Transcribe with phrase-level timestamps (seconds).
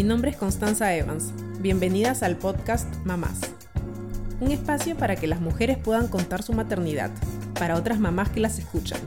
[0.00, 1.34] Mi nombre es Constanza Evans.
[1.60, 3.38] Bienvenidas al podcast Mamás.
[4.40, 7.10] Un espacio para que las mujeres puedan contar su maternidad,
[7.58, 8.98] para otras mamás que las escuchan.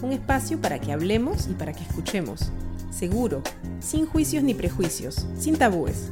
[0.00, 2.50] Un espacio para que hablemos y para que escuchemos.
[2.90, 3.42] Seguro,
[3.80, 6.10] sin juicios ni prejuicios, sin tabúes.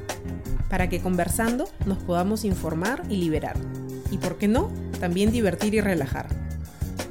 [0.69, 3.57] Para que conversando nos podamos informar y liberar.
[4.11, 6.27] Y por qué no, también divertir y relajar.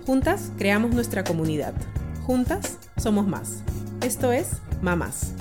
[0.05, 1.73] Juntas creamos nuestra comunidad.
[2.27, 3.63] Juntas somos más.
[4.01, 5.33] Esto es Mamás.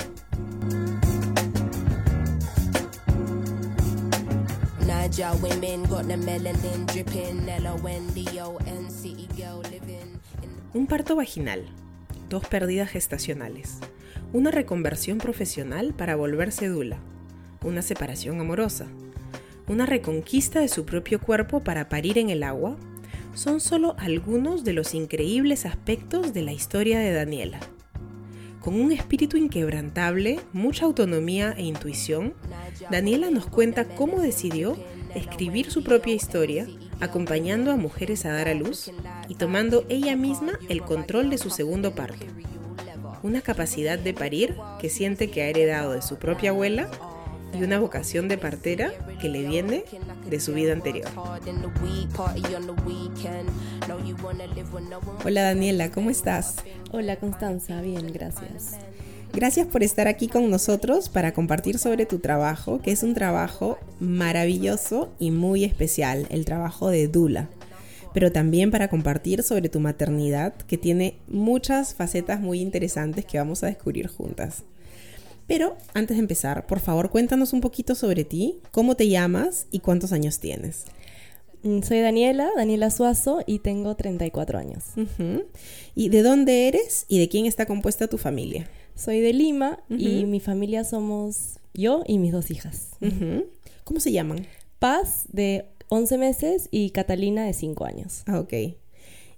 [10.74, 11.64] Un parto vaginal,
[12.28, 13.78] dos pérdidas gestacionales,
[14.34, 16.98] una reconversión profesional para volverse dula,
[17.64, 18.86] una separación amorosa,
[19.66, 22.76] una reconquista de su propio cuerpo para parir en el agua,
[23.32, 27.60] son solo algunos de los increíbles aspectos de la historia de Daniela.
[28.60, 32.34] Con un espíritu inquebrantable, mucha autonomía e intuición,
[32.90, 34.76] Daniela nos cuenta cómo decidió
[35.14, 36.66] escribir su propia historia,
[37.00, 38.90] acompañando a mujeres a dar a luz
[39.28, 42.26] y tomando ella misma el control de su segundo parto.
[43.22, 46.88] Una capacidad de parir que siente que ha heredado de su propia abuela
[47.52, 49.84] y una vocación de partera que le viene
[50.28, 51.08] de su vida anterior.
[55.24, 56.56] Hola Daniela, ¿cómo estás?
[56.92, 58.76] Hola Constanza, bien, gracias.
[59.32, 63.78] Gracias por estar aquí con nosotros para compartir sobre tu trabajo, que es un trabajo
[64.00, 67.48] maravilloso y muy especial, el trabajo de Dula.
[68.14, 73.62] Pero también para compartir sobre tu maternidad, que tiene muchas facetas muy interesantes que vamos
[73.62, 74.64] a descubrir juntas.
[75.46, 79.80] Pero antes de empezar, por favor, cuéntanos un poquito sobre ti, cómo te llamas y
[79.80, 80.84] cuántos años tienes.
[81.62, 84.84] Mm, soy Daniela, Daniela Suazo, y tengo 34 años.
[85.94, 88.68] ¿Y de dónde eres y de quién está compuesta tu familia?
[88.98, 92.90] Soy de Lima y mi familia somos yo y mis dos hijas.
[93.84, 94.46] ¿Cómo se llaman?
[94.80, 98.24] Paz, de 11 meses, y Catalina, de 5 años.
[98.26, 98.52] Ah, ok.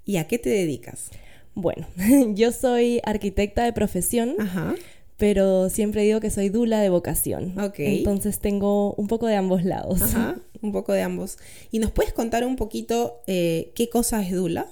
[0.06, 1.10] ¿Y a qué te dedicas?
[1.54, 1.87] Bueno,
[2.34, 4.34] yo soy arquitecta de profesión.
[4.38, 4.75] Ajá
[5.20, 7.59] pero siempre digo que soy dula de vocación.
[7.59, 7.75] Ok.
[7.81, 10.00] Entonces tengo un poco de ambos lados.
[10.00, 11.37] Ajá, un poco de ambos.
[11.70, 14.66] ¿Y nos puedes contar un poquito eh, qué cosa es dula?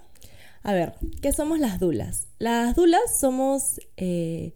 [0.62, 2.28] A ver, ¿qué somos las dulas?
[2.38, 4.54] Las dulas somos eh,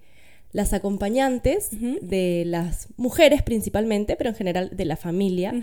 [0.53, 5.55] las acompañantes de las mujeres principalmente, pero en general de la familia,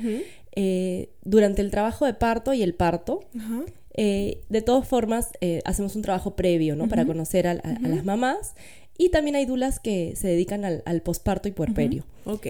[0.55, 3.21] eh, durante el trabajo de parto y el parto.
[3.95, 5.29] de todas formas,
[5.65, 6.87] hacemos un trabajo previo, ¿no?
[6.87, 8.55] Para conocer a, las mamás
[8.97, 12.03] y también hay dulas que se dedican al, posparto y puerperio.
[12.25, 12.47] Ok.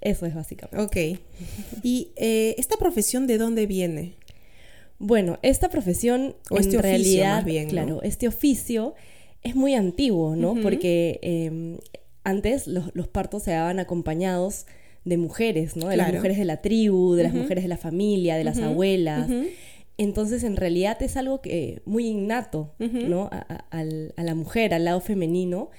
[0.00, 0.82] Eso es básicamente.
[0.82, 1.20] Ok.
[1.82, 4.14] ¿Y eh, esta profesión de dónde viene?
[4.98, 8.94] Bueno, esta profesión o este en realidad, bien, claro, este oficio
[9.42, 10.54] es muy antiguo, ¿no?
[10.62, 11.78] Porque em,
[12.24, 14.66] antes los, partos se daban acompañados
[15.04, 15.88] de mujeres, ¿no?
[15.88, 19.30] De las mujeres de la tribu, de las mujeres de la familia, de las abuelas.
[19.96, 23.28] Entonces, en realidad es algo que muy innato, ¿no?
[23.30, 25.70] A, la mujer, al lado femenino.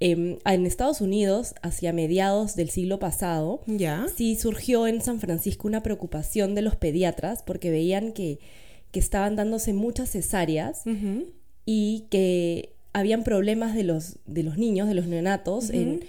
[0.00, 4.06] Em, en Estados Unidos, hacia mediados del siglo pasado, ¿Ya?
[4.14, 8.38] sí surgió en San Francisco una preocupación de los pediatras porque veían que,
[8.92, 10.84] estaban dándose muchas cesáreas
[11.66, 16.00] y que habían problemas de los, de los niños, de los neonatos, en,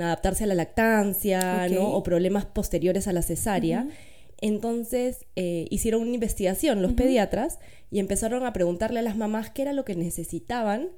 [0.00, 1.90] adaptarse a la lactancia, ¿no?
[1.90, 3.86] O problemas posteriores a la cesárea.
[4.40, 7.58] Entonces eh, hicieron una investigación los pediatras
[7.90, 10.88] y empezaron a preguntarle a las mamás qué era lo que necesitaban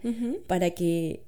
[0.46, 1.24] para que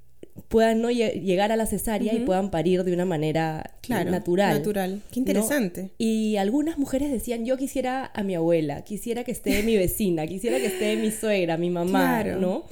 [0.47, 4.59] puedan no llegar a la cesárea y puedan parir de una manera natural.
[4.59, 5.03] Natural.
[5.11, 5.91] Qué interesante.
[5.99, 10.59] Y algunas mujeres decían, yo quisiera a mi abuela, quisiera que esté mi vecina, quisiera
[10.59, 12.65] que esté mi suegra, mi mamá, ¿no?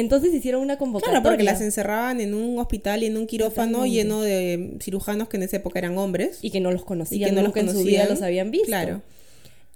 [0.00, 1.20] Entonces hicieron una convocatoria.
[1.20, 5.36] Claro, porque las encerraban en un hospital y en un quirófano lleno de cirujanos que
[5.36, 6.38] en esa época eran hombres.
[6.42, 7.76] Y que no los conocían, y que no los conocían.
[7.76, 8.66] en su vida los habían visto.
[8.66, 9.02] Claro.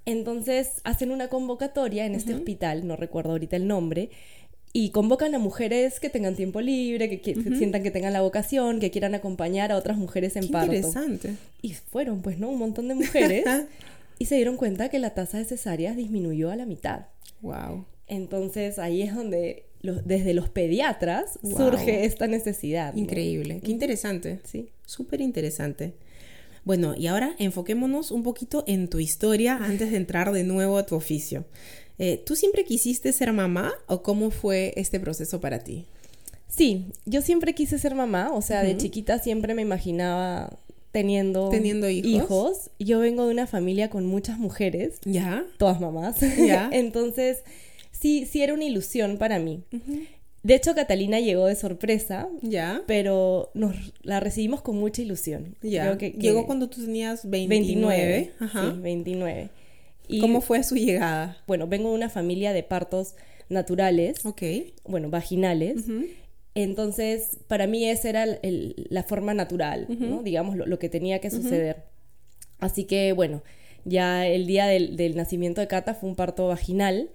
[0.05, 4.09] Entonces hacen una convocatoria en este hospital, no recuerdo ahorita el nombre,
[4.73, 8.91] y convocan a mujeres que tengan tiempo libre, que, sientan que tengan la vocación, que
[8.91, 10.73] quieran acompañar a otras mujeres en Qué parto.
[10.73, 11.35] Interesante.
[11.61, 12.49] Y fueron, pues, ¿no?
[12.49, 13.45] Un montón de mujeres.
[14.19, 17.07] y se dieron cuenta que la tasa de cesáreas disminuyó a la mitad.
[17.41, 17.85] Wow.
[18.07, 19.65] Entonces ahí es donde
[20.05, 22.95] desde los pediatras surge esta necesidad.
[22.95, 24.39] Increíble, qué interesante.
[24.43, 24.69] Sí.
[24.85, 25.93] Súper interesante.
[26.63, 30.85] Bueno, y ahora enfoquémonos un poquito en tu historia antes de entrar de nuevo a
[30.85, 31.45] tu oficio.
[31.99, 35.85] Eh, ¿Tú siempre quisiste ser mamá o cómo fue este proceso para ti?
[36.47, 40.57] Sí, yo siempre quise ser mamá, o sea, de chiquita siempre me imaginaba
[40.91, 42.07] teniendo, teniendo hijos.
[42.07, 42.69] hijos.
[42.79, 46.69] Yo vengo de una familia con muchas mujeres, ya, todas mamás, ya.
[46.73, 47.43] Entonces,
[48.05, 49.63] sí, sí era una ilusión para mí.
[50.43, 52.83] De hecho, Catalina llegó de sorpresa, ya.
[52.85, 55.55] pero nos la recibimos con mucha ilusión.
[55.63, 55.97] Ya.
[55.97, 58.31] que, llegó cuando tú tenías 29.
[58.39, 58.73] Ajá.
[58.75, 59.49] Sí, 29.
[60.07, 61.37] Y, ¿Cómo fue su llegada?
[61.47, 63.15] Bueno, vengo de una familia de partos
[63.49, 64.23] naturales.
[64.23, 64.43] Ok.
[64.87, 65.85] Bueno, vaginales.
[66.53, 70.21] Entonces, para mí esa era la forma natural, ¿no?
[70.21, 71.85] Digamos, lo, que tenía que suceder.
[72.59, 73.41] Así que, bueno,
[73.83, 77.09] ya el día del, nacimiento de Cata fue un parto vaginal,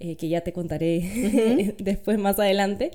[0.00, 2.90] eh, que ya te contaré después más adelante.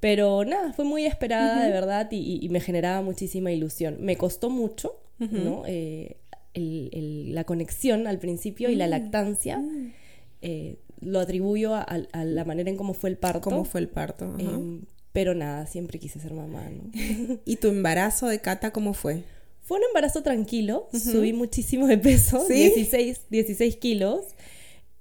[0.00, 3.98] Pero nada, fue muy esperada de verdad y, me generaba muchísima ilusión.
[4.00, 5.62] Me costó mucho, ¿no?
[5.66, 6.16] Eh,
[6.54, 8.90] la conexión al principio y la mm.
[8.90, 9.58] lactancia.
[9.58, 9.92] Mm.
[10.42, 11.86] Eh, lo atribuyo a,
[12.24, 13.40] la manera en cómo fue el parto.
[13.40, 14.34] ¿Cómo fue el parto?
[14.38, 14.82] Em,
[15.12, 16.90] pero nada, siempre quise ser mamá, ¿no?
[17.44, 19.22] ¿Y tu embarazo de Cata cómo fue?
[19.62, 24.24] Fue un embarazo tranquilo, subí muchísimo de peso, 16, 16 kilos.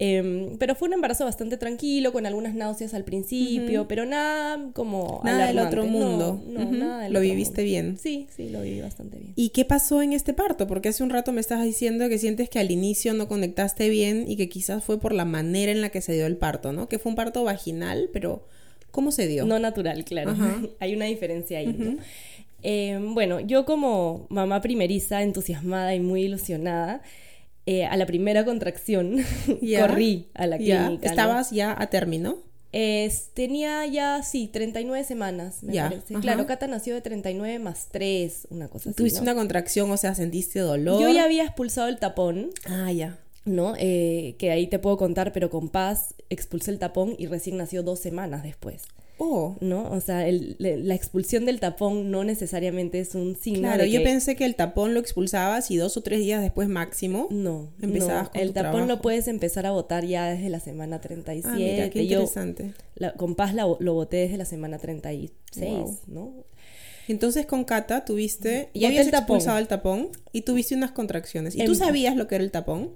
[0.02, 5.20] Em, pero fue un embarazo bastante tranquilo, con algunas náuseas al principio, pero nada como.
[5.26, 6.42] Nada del otro mundo.
[6.48, 7.98] No, nada del ¿Lo viviste bien?
[7.98, 9.34] Sí, sí, lo viví bastante bien.
[9.36, 10.68] ¿Y qué pasó en este parto?
[10.68, 14.24] Porque hace un rato me estabas diciendo que sientes que al inicio no conectaste bien
[14.26, 16.88] y que quizás fue por la manera en la que se dio el parto, ¿no?
[16.88, 18.48] Que fue un parto vaginal, pero
[18.92, 19.46] ¿cómo se dio?
[19.46, 20.34] No natural, claro.
[20.80, 21.98] Hay una diferencia ahí, ¿no?
[22.62, 27.02] Em, bueno, yo como mamá primeriza, entusiasmada y muy ilusionada,
[27.70, 29.18] eh, a la primera contracción
[29.80, 31.08] corrí a la clínica.
[31.08, 32.38] ¿Estabas ya a término?
[33.34, 36.14] tenía ya, sí, 39 semanas, me parece.
[36.16, 38.98] Claro, Cata nació de 39 más 3, una cosa así.
[38.98, 41.02] ¿Tuviste una contracción, o sea, sentiste dolor?
[41.02, 42.52] Yo ya había expulsado el tapón.
[42.66, 43.18] Ah, ya.
[43.46, 43.74] ¿no?
[43.78, 47.84] Eh, que ahí te puedo contar, pero con paz expulsé el tapón y recién nació
[47.84, 48.84] dos semanas después.
[49.20, 49.58] Oh.
[49.60, 49.92] ¿No?
[49.92, 54.36] O sea, la expulsión del tapón no necesariamente es un signo claro, de yo pensé
[54.36, 58.42] que el tapón lo expulsabas y dos o tres días después máximo no, empezabas no.
[58.42, 61.48] El tapón lo puedes empezar a botar ya desde la semana 37.
[61.48, 62.74] Ah, mira, qué interesante.
[63.18, 66.34] con paz lo boté desde la semana 36, ¿no?
[67.10, 71.56] Entonces con Cata tuviste, ya habías expulsado el tapón y tuviste unas contracciones.
[71.56, 72.92] ¿Y tú sabías lo que era el tapón?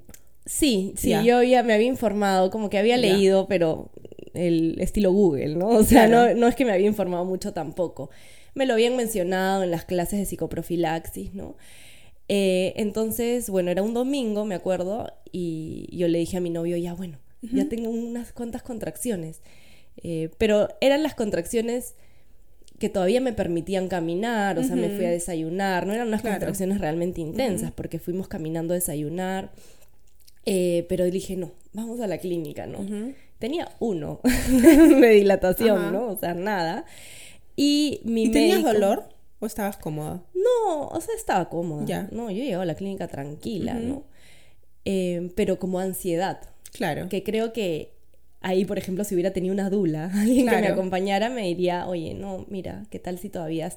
[0.46, 3.90] Sí, sí, yo ya me había informado, como que había leído, pero
[4.34, 5.68] el estilo Google, ¿no?
[5.70, 8.10] O sea, no, no es que me había informado mucho tampoco.
[8.56, 11.56] Me lo habían mencionado en las clases de psicoprofilaxis, ¿no?
[12.30, 16.78] Eh, entonces, bueno, era un domingo, me acuerdo, y yo le dije a mi novio,
[16.78, 19.42] ya bueno, ya tengo unas cuantas contracciones.
[19.98, 21.96] Eh, pero eran las contracciones
[22.80, 26.80] que todavía me permitían caminar, o sea, me fui a desayunar, no eran unas contracciones
[26.82, 29.52] realmente intensas, porque fuimos caminando a desayunar,
[30.46, 32.80] eh, pero dije, no, vamos a la clínica, ¿no?
[33.44, 34.22] Tenía uno
[35.04, 36.08] de dilatación, ¿no?
[36.08, 36.86] O sea, nada.
[37.58, 39.10] Y mi ¿Y tenías dolor
[39.42, 40.24] o estabas cómoda?
[40.34, 41.84] No, o sea, estaba cómoda.
[41.86, 42.08] Ya.
[42.14, 44.06] No, yo llegaba a la clínica tranquila, ¿no?
[44.86, 46.40] Eh, pero como ansiedad.
[46.72, 47.10] Claro.
[47.10, 47.92] Que creo que
[48.40, 52.14] ahí, por ejemplo, si hubiera tenido una dula, alguien que me acompañara, me diría, oye,
[52.14, 53.70] no, mira, ¿qué tal si todavía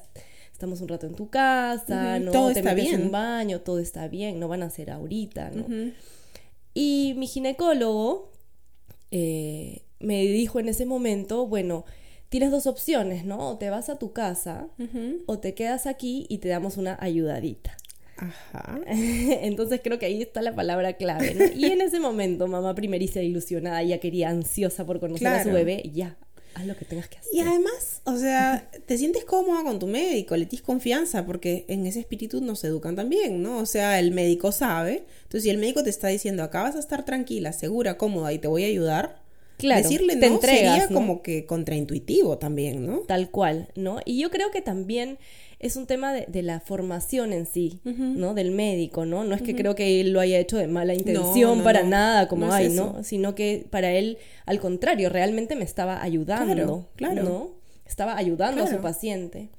[0.53, 3.01] estamos un rato en tu casa, no todo te está metes bien.
[3.01, 5.65] un baño, todo está bien, no van a ser ahorita, ¿no?
[6.73, 8.31] Y mi ginecólogo,
[9.11, 11.85] eh, me dijo en ese momento, bueno,
[12.29, 13.49] tienes dos opciones, ¿no?
[13.49, 14.67] O te vas a tu casa
[15.25, 17.75] o te quedas aquí y te damos una ayudadita.
[18.17, 18.79] Ajá.
[18.87, 21.45] Entonces creo que ahí está la palabra clave, ¿no?
[21.55, 25.89] Y en ese momento, mamá primeriza ilusionada, ya quería ansiosa por conocer a su bebé,
[25.93, 26.17] ya,
[26.53, 27.29] haz lo que tengas que hacer.
[27.33, 31.85] Y además, o sea, te sientes cómoda con tu médico, le tienes confianza, porque en
[31.85, 33.57] ese espíritu nos educan también, ¿no?
[33.57, 35.05] O sea, el médico sabe.
[35.23, 38.39] Entonces, si el médico te está diciendo, acá vas a estar tranquila, segura, cómoda y
[38.39, 39.21] te voy a ayudar,
[39.57, 42.99] claro, decirle te no entregas, sería como que contraintuitivo también, ¿no?
[42.99, 43.99] Tal cual, ¿no?
[44.05, 45.17] Y yo creo que también
[45.59, 48.35] es un tema de, la formación en sí, ¿no?
[48.35, 49.23] Del médico, ¿no?
[49.23, 52.51] No es que creo que él lo haya hecho de mala intención para nada, como
[52.51, 53.03] hay, ¿no?
[53.03, 57.51] Sino que para él, al contrario, realmente me estaba ayudando, claro, ¿no?
[57.85, 59.49] Estaba ayudando a su paciente.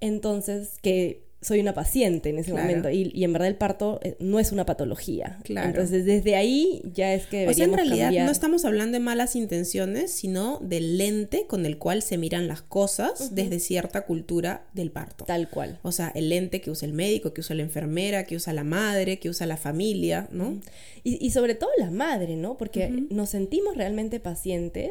[0.00, 4.38] Entonces, que soy una paciente en ese momento y, en verdad el parto eh, no
[4.38, 5.38] es una patología.
[5.44, 5.68] Claro.
[5.68, 9.04] Entonces desde ahí ya es que deberíamos O sea, en realidad no estamos hablando de
[9.04, 14.66] malas intenciones, sino del lente con el cual se miran las cosas desde cierta cultura
[14.74, 15.24] del parto.
[15.24, 15.78] Tal cual.
[15.82, 18.64] O sea, el lente que usa el médico, que usa la enfermera, que usa la
[18.64, 20.60] madre, que usa la familia, ¿no?
[21.02, 22.58] y, sobre todo la madre, ¿no?
[22.58, 24.90] Porque nos sentimos realmente pacientes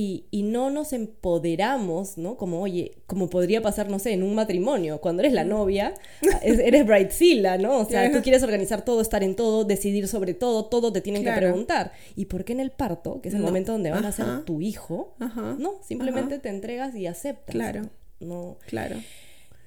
[0.00, 2.36] y, no nos empoderamos, ¿no?
[2.36, 5.94] Como, oye, como podría pasar, no sé, en un matrimonio, cuando eres la novia,
[6.42, 7.78] eres bridezilla, ¿no?
[7.78, 11.24] O sea, tú quieres organizar todo, estar en todo, decidir sobre todo, todo te tienen
[11.24, 11.90] que preguntar.
[12.14, 14.60] ¿Y por qué en el parto, que es el momento donde van a ser tu
[14.60, 15.80] hijo, no?
[15.82, 17.54] Simplemente te entregas y aceptas.
[17.54, 17.82] Claro.
[18.20, 18.56] No.
[18.66, 18.96] Claro.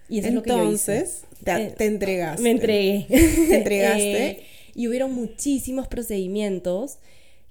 [0.07, 2.41] Y eso Entonces, es lo que Te, te, entregaste.
[2.41, 3.05] Me entregué.
[3.09, 4.41] Te entregaste.
[4.41, 6.99] Eh, y hubieron muchísimos procedimientos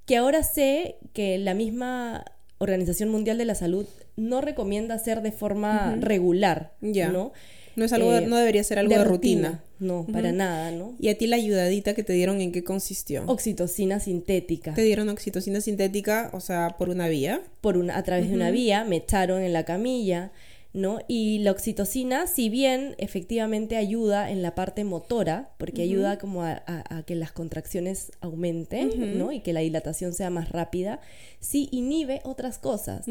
[0.07, 2.25] que ahora sé que la misma
[2.63, 3.87] Organización Mundial de la Salud
[4.17, 7.33] no recomienda hacer de forma regular, ¿no?
[7.75, 9.65] No es algo, eh, no debería ser algo de, rutina.
[9.79, 10.95] No, para nada, ¿no?
[10.99, 13.25] ¿Y a ti la ayudadita que te dieron en qué consistió?
[13.27, 14.75] Oxitocina sintética.
[14.75, 17.41] ¿Te dieron oxitocina sintética, o sea, por una vía?
[17.63, 20.31] Por una, a través de una vía, me echaron en la camilla,
[20.73, 21.01] ¿no?
[21.09, 26.63] Y la oxitocina, si bien efectivamente ayuda en la parte motora, porque ayuda como a,
[27.07, 29.33] que las contracciones aumenten, ¿no?
[29.33, 31.01] Y que la dilatación sea más rápida,
[31.41, 33.07] sí inhibe otras cosas.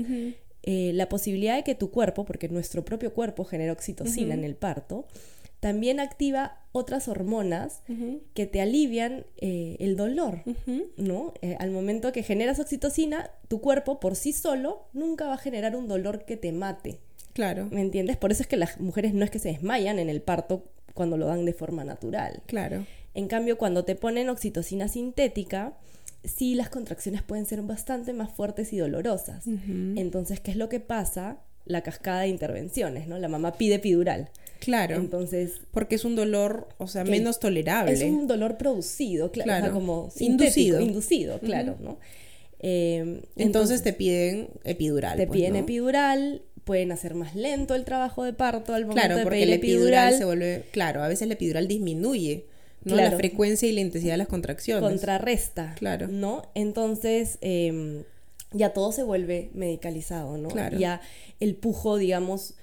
[0.63, 4.55] Eh, la posibilidad de que tu cuerpo, porque nuestro propio cuerpo genera oxitocina en el
[4.55, 5.05] parto,
[5.59, 7.81] también activa otras hormonas
[8.33, 10.43] que te alivian eh, el dolor,
[10.95, 11.33] ¿no?
[11.41, 15.75] Eh, al momento que generas oxitocina, tu cuerpo por sí solo nunca va a generar
[15.75, 16.99] un dolor que te mate.
[17.39, 17.69] Claro.
[17.72, 18.17] ¿Me entiendes?
[18.17, 21.15] Por eso es que las mujeres no es que se desmayan en el parto cuando
[21.15, 22.41] lo dan de forma natural.
[22.48, 22.86] Claro.
[23.13, 25.77] En cambio, cuando te ponen oxitocina sintética,
[26.25, 29.48] sí las contracciones pueden ser bastante más fuertes y dolorosas.
[29.48, 31.38] Entonces, ¿qué es lo que pasa?
[31.63, 33.17] La cascada de intervenciones, ¿no?
[33.17, 34.31] La mamá pide epidural.
[34.60, 34.98] Claro.
[34.98, 35.62] Entonces.
[35.72, 37.93] Porque es un dolor, o sea, menos tolerable.
[37.93, 39.72] Es un dolor producido, claro.
[39.72, 40.81] como inducido.
[40.81, 42.00] Inducido, claro, ¿no?
[42.60, 45.17] Eh, entonces, te piden epidural.
[45.17, 49.23] Te pues, piden epidural, pueden hacer más lento el trabajo de parto al momento claro,
[49.23, 52.45] porque el epidural, se vuelve, claro, a veces la epidural disminuye
[52.83, 52.95] ¿no?
[52.95, 54.88] la frecuencia y la intensidad de las contracciones.
[54.88, 55.73] Contrarresta.
[55.79, 56.07] Claro.
[56.09, 56.43] ¿No?
[56.53, 58.03] Entonces, em,
[58.51, 60.49] ya todo se vuelve medicalizado, ¿no?
[60.49, 60.77] Claro.
[60.77, 61.01] Ya
[61.39, 62.53] el pujo, digamos,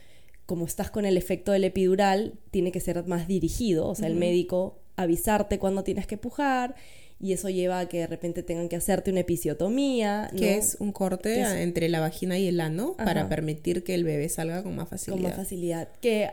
[0.47, 4.15] como estás con el efecto del epidural, tiene que ser más dirigido, o sea, el
[4.15, 6.77] médico avisarte cuando tienes que pujar
[7.19, 10.31] y eso lleva a que de repente tengan que hacerte una episiotomía.
[10.37, 14.29] Que es un corte entre la vagina y el ano para permitir que el bebé
[14.29, 15.17] salga con más facilidad.
[15.17, 15.89] Con más facilidad.
[16.01, 16.31] Que eh,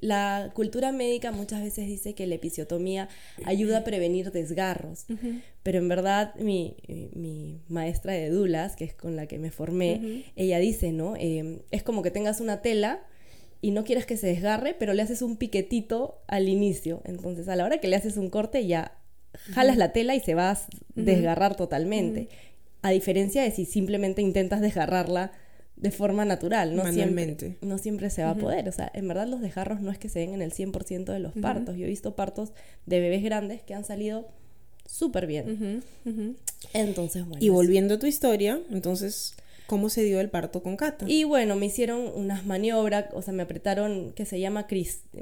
[0.00, 3.08] la cultura médica muchas veces dice que la episiotomía
[3.44, 5.06] ayuda a prevenir desgarros,
[5.62, 6.76] pero en verdad mi,
[7.14, 11.14] mi, maestra de dulas, que es con la que me formé, ella dice, ¿no?
[11.16, 13.04] Eh, es como que tengas una tela
[13.60, 17.00] y no quieres que se desgarre, pero le haces un piquetito al inicio.
[17.06, 18.98] Entonces, a la hora que le haces un corte, ya
[19.52, 20.58] jalas la tela y se va a
[20.94, 22.28] desgarrar totalmente.
[22.82, 25.32] A diferencia de si simplemente intentas desgarrarla
[25.76, 28.68] de forma natural, no siempre, no siempre se va a poder.
[28.68, 31.18] O sea, en verdad los desgarros no es que se den en el 100% de
[31.18, 31.76] los partos.
[31.76, 32.52] Yo he visto partos
[32.86, 34.28] de bebés grandes que han salido
[34.86, 35.82] súper bien.
[36.72, 37.44] Entonces, bueno.
[37.44, 39.34] Y volviendo a tu historia, entonces,
[39.66, 41.06] ¿cómo se dio el parto con Cata?
[41.08, 44.66] Y bueno, me hicieron unas maniobras, o sea, me apretaron, que se llama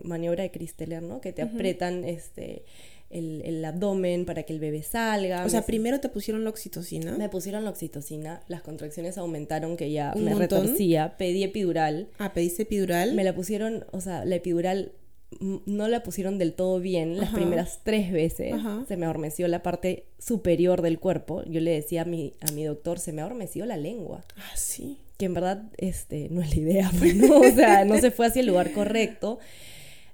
[0.03, 1.21] maniobra de Cristeler, ¿no?
[1.21, 2.65] Que te apretan, este
[3.13, 5.45] el, abdomen para que el bebé salga.
[5.45, 7.17] O sea, primero te pusieron la oxitocina.
[7.17, 12.09] Me pusieron la oxitocina, las contracciones aumentaron que ya me retorcía, pedí epidural.
[12.19, 13.15] Ah, pediste epidural.
[13.15, 14.93] Me la pusieron, o sea, la epidural
[15.41, 18.55] no la pusieron del todo bien las primeras tres veces.
[18.87, 21.43] Se me adormeció la parte superior del cuerpo.
[21.47, 24.25] Yo le decía a mi, a mi doctor, se me adormeció la lengua.
[24.37, 24.99] Ah, sí.
[25.17, 27.39] Que en verdad este, no es la idea, pues, ¿no?
[27.39, 29.39] o sea, no se fue hacia el lugar correcto.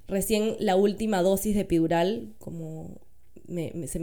[0.08, 2.98] Recién la última dosis de epidural, como
[3.86, 3.98] se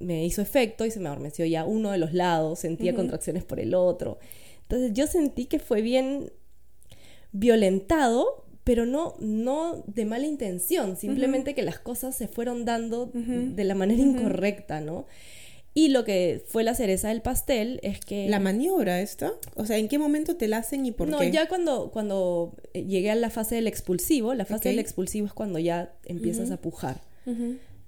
[0.00, 3.60] me, hizo efecto y se me adormeció ya uno de los lados, sentía contracciones por
[3.60, 4.18] el otro.
[4.62, 6.32] Entonces yo sentí que fue bien
[7.32, 13.64] violentado, pero no, no de mala intención, simplemente que las cosas se fueron dando de
[13.64, 15.06] la manera incorrecta, ¿no?
[15.74, 18.28] Y lo que fue la cereza del pastel es que...
[18.28, 19.32] ¿La maniobra esta?
[19.54, 21.12] O sea, ¿en qué momento te la hacen y por qué?
[21.12, 25.26] No, ya cuando, cuando eh, llegué a la fase del expulsivo, la fase del expulsivo
[25.26, 27.00] es cuando ya empiezas a pujar,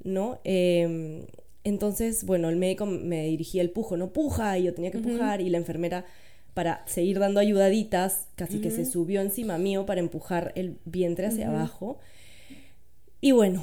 [0.02, 0.40] ¿no?
[0.44, 1.26] Em,
[1.62, 5.42] entonces, bueno, el médico me dirigía el pujo, no puja, y yo tenía que pujar,
[5.42, 6.06] y la enfermera,
[6.54, 11.48] para seguir dando ayudaditas, casi que se subió encima mío para empujar el vientre hacia
[11.48, 11.98] abajo.
[13.20, 13.62] Y bueno,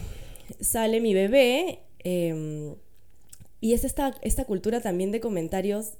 [0.59, 1.79] sale mi bebé.
[2.03, 2.75] Eh,
[3.61, 5.93] y es esta, esta cultura también de comentarios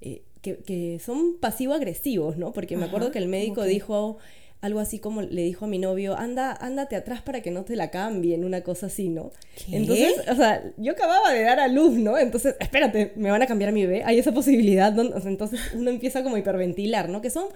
[0.00, 2.52] eh, que, son pasivo-agresivos, ¿no?
[2.52, 4.16] Porque me acuerdo que el médico dijo
[4.62, 7.76] algo así como le dijo a mi novio, anda, ándate atrás para que no te
[7.76, 9.30] la cambien, una cosa así, ¿no?
[9.70, 12.18] Entonces, o sea, yo acababa de dar a luz, ¿no?
[12.18, 16.22] Entonces, espérate, me van a cambiar a mi bebé, hay esa posibilidad, entonces uno empieza
[16.22, 17.20] como a hiperventilar, ¿no?
[17.20, 17.46] Que son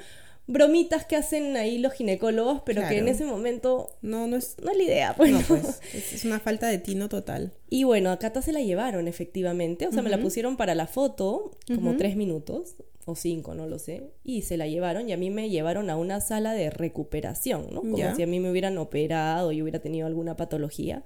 [0.47, 4.71] bromitas que hacen ahí los ginecólogos, pero que en ese momento no, no, es, no
[4.71, 5.15] es la idea.
[5.17, 7.53] Pues, no, pues es, una falta de tino total.
[7.71, 10.87] Y bueno, a Cata se la llevaron efectivamente, o sea, me la pusieron para la
[10.87, 15.17] foto como tres minutos o cinco, no lo sé, y se la llevaron y a
[15.17, 17.81] mí me llevaron a una sala de recuperación, ¿no?
[17.81, 21.05] Como si a mí me hubieran operado y hubiera tenido alguna patología.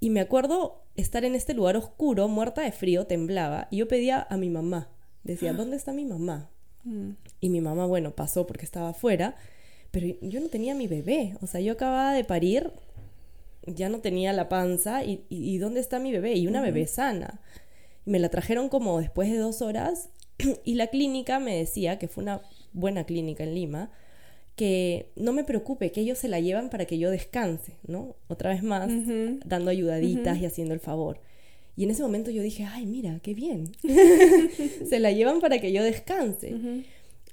[0.00, 4.26] Y me acuerdo estar en este lugar oscuro, muerta de frío, temblaba, y yo pedía
[4.28, 4.90] a mi mamá.
[5.24, 6.50] Decía, ¿dónde está mi mamá?
[6.88, 7.16] Mm.
[7.40, 9.36] Y mi mamá, bueno, pasó porque estaba afuera,
[9.90, 11.36] pero yo no tenía mi bebé.
[11.40, 12.72] O sea, yo acababa de parir,
[13.66, 16.34] ya no tenía la panza, y, y, ¿dónde está mi bebé?
[16.34, 17.40] Y una bebé sana.
[18.04, 20.08] Me la trajeron como después de dos horas,
[20.64, 22.40] y la clínica me decía, que fue una
[22.72, 23.90] buena clínica en Lima,
[24.56, 28.16] que no me preocupe, que ellos se la llevan para que yo descanse, ¿no?
[28.26, 28.90] Otra vez más,
[29.44, 31.20] dando ayudaditas y haciendo el favor.
[31.78, 33.70] Y en ese momento yo dije, ay, mira, qué bien.
[34.88, 36.52] se la llevan para que yo descanse.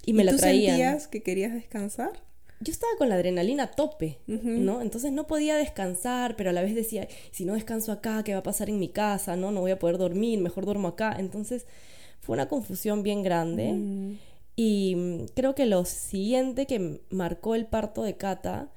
[0.04, 0.76] Y me la traían.
[0.76, 2.12] sentías que querías descansar?
[2.60, 4.82] Yo estaba con la adrenalina a tope, ¿no?
[4.82, 8.38] Entonces no podía descansar, pero a la vez decía, si no descanso acá, ¿qué va
[8.38, 9.34] a pasar en mi casa?
[9.34, 11.16] No, no voy a poder dormir, mejor duermo acá.
[11.18, 11.66] Entonces
[12.20, 14.16] fue una confusión bien grande.
[14.54, 18.70] Y mm, creo que lo siguiente que marcó el parto de Cata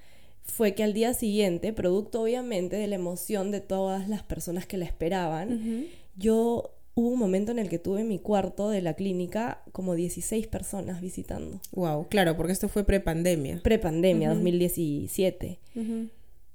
[0.50, 4.78] fue que al día siguiente, producto obviamente de la emoción de todas las personas que
[4.78, 8.94] la esperaban, yo hubo un momento en el que tuve en mi cuarto de la
[8.94, 11.62] clínica como 16 personas visitando.
[11.72, 13.62] Wow, claro, porque esto fue prepandemia.
[13.64, 15.60] Prepandemia, 2017.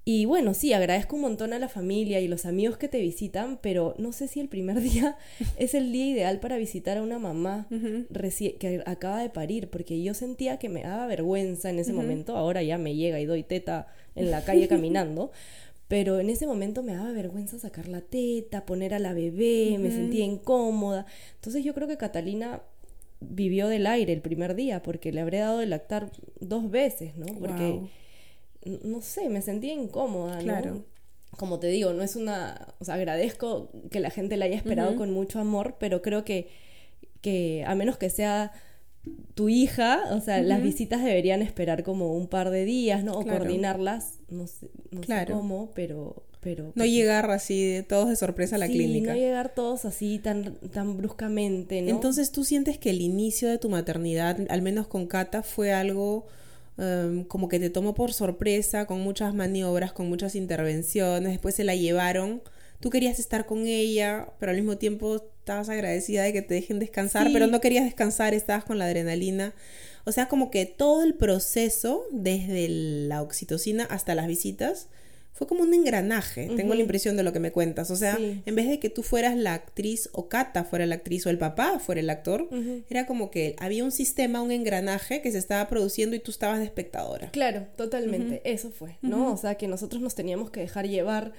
[0.07, 3.59] Y bueno, sí, agradezco un montón a la familia y los amigos que te visitan,
[3.63, 5.17] pero no sé si el primer día
[5.57, 10.13] es el día ideal para visitar a una mamá que acaba de parir, porque yo
[10.13, 13.87] sentía que me daba vergüenza en ese momento, ahora ya me llega y doy teta
[14.15, 15.33] en la calle caminando,
[15.89, 19.91] pero en ese momento me daba vergüenza sacar la teta, poner a la bebé, me
[19.91, 21.07] sentía incómoda.
[21.37, 22.63] Entonces yo creo que Catalina
[23.21, 27.27] vivió del aire el primer día, porque le habré dado de lactar dos veces, ¿no?
[27.39, 27.81] Porque
[28.65, 30.43] no sé, me sentía incómoda, ¿no?
[30.43, 30.85] Claro.
[31.37, 34.97] Como te digo, no es una, o sea, agradezco que la gente la haya esperado
[34.97, 36.49] con mucho amor, pero creo que,
[37.21, 38.53] que a menos que sea
[39.35, 43.19] tu hija, o sea, las visitas deberían esperar como un par de días, ¿no?
[43.19, 46.67] O coordinarlas, no sé, no sé cómo, pero, pero...
[46.67, 49.13] No pues llegar así de todos de sorpresa a la clínica.
[49.13, 51.91] no llegar todos así tan, tan bruscamente, ¿no?
[51.91, 56.27] Entonces, ¿tú sientes que el inicio de tu maternidad, al menos con Cata, fue algo
[56.77, 61.63] Em, como que te tomó por sorpresa, con muchas maniobras, con muchas intervenciones, después se
[61.63, 62.43] la llevaron,
[62.81, 66.81] tú querías estar con ella, pero al mismo tiempo estabas agradecida de que te dejen
[66.81, 69.55] descansar, pero no querías descansar, estabas con la adrenalina.
[70.05, 74.89] O sea, como que todo el proceso, desde la oxitocina hasta las visitas,
[75.35, 77.91] fue como un engranaje, tengo la impresión de lo que me cuentas.
[77.91, 81.27] O sea, en vez de que tú fueras la actriz o Cata fuera la actriz
[81.27, 82.49] o el papá fuera el actor,
[82.89, 86.61] era como que había un sistema, un engranaje que se estaba produciendo y tú estabas
[86.61, 87.33] de espectadora.
[87.33, 89.33] Claro, totalmente, eso fue, ¿no?
[89.33, 91.33] O sea, que nosotros nos teníamos que dejar llevar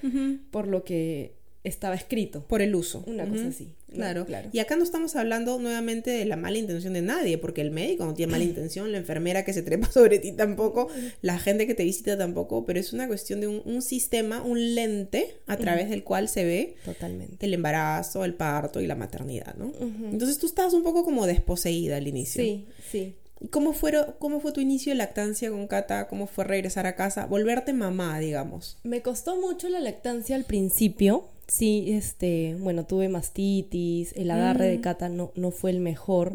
[0.52, 1.34] por lo que
[1.66, 2.46] estaba escrito.
[2.48, 3.04] Por el uso.
[3.08, 3.70] Una cosa así.
[3.94, 4.50] Claro, claro.
[4.52, 8.06] Y acá no estamos hablando nuevamente de la mala intención de nadie, porque el médico
[8.06, 10.90] no tiene mala intención, la enfermera que se trepa sobre ti tampoco,
[11.22, 15.38] la gente que te visita tampoco, pero es una cuestión de un, sistema, un lente
[15.48, 17.46] a través del cual se ve Totalmente.
[17.46, 19.72] el embarazo, el parto y la maternidad, ¿no?
[20.12, 22.44] Entonces tú estabas un poco como desposeída al inicio.
[22.44, 23.16] Sí, sí.
[23.50, 23.74] ¿Cómo,
[24.20, 26.08] ¿Cómo fue tu inicio de lactancia con Cata?
[26.08, 27.26] ¿Cómo fue regresar a casa?
[27.26, 28.78] Volverte mamá, digamos.
[28.84, 34.78] Me costó mucho la lactancia al principio Sí, este, bueno, tuve mastitis, el agarre de
[34.80, 34.82] mm.
[34.82, 36.34] Cata no, no fue el mejor,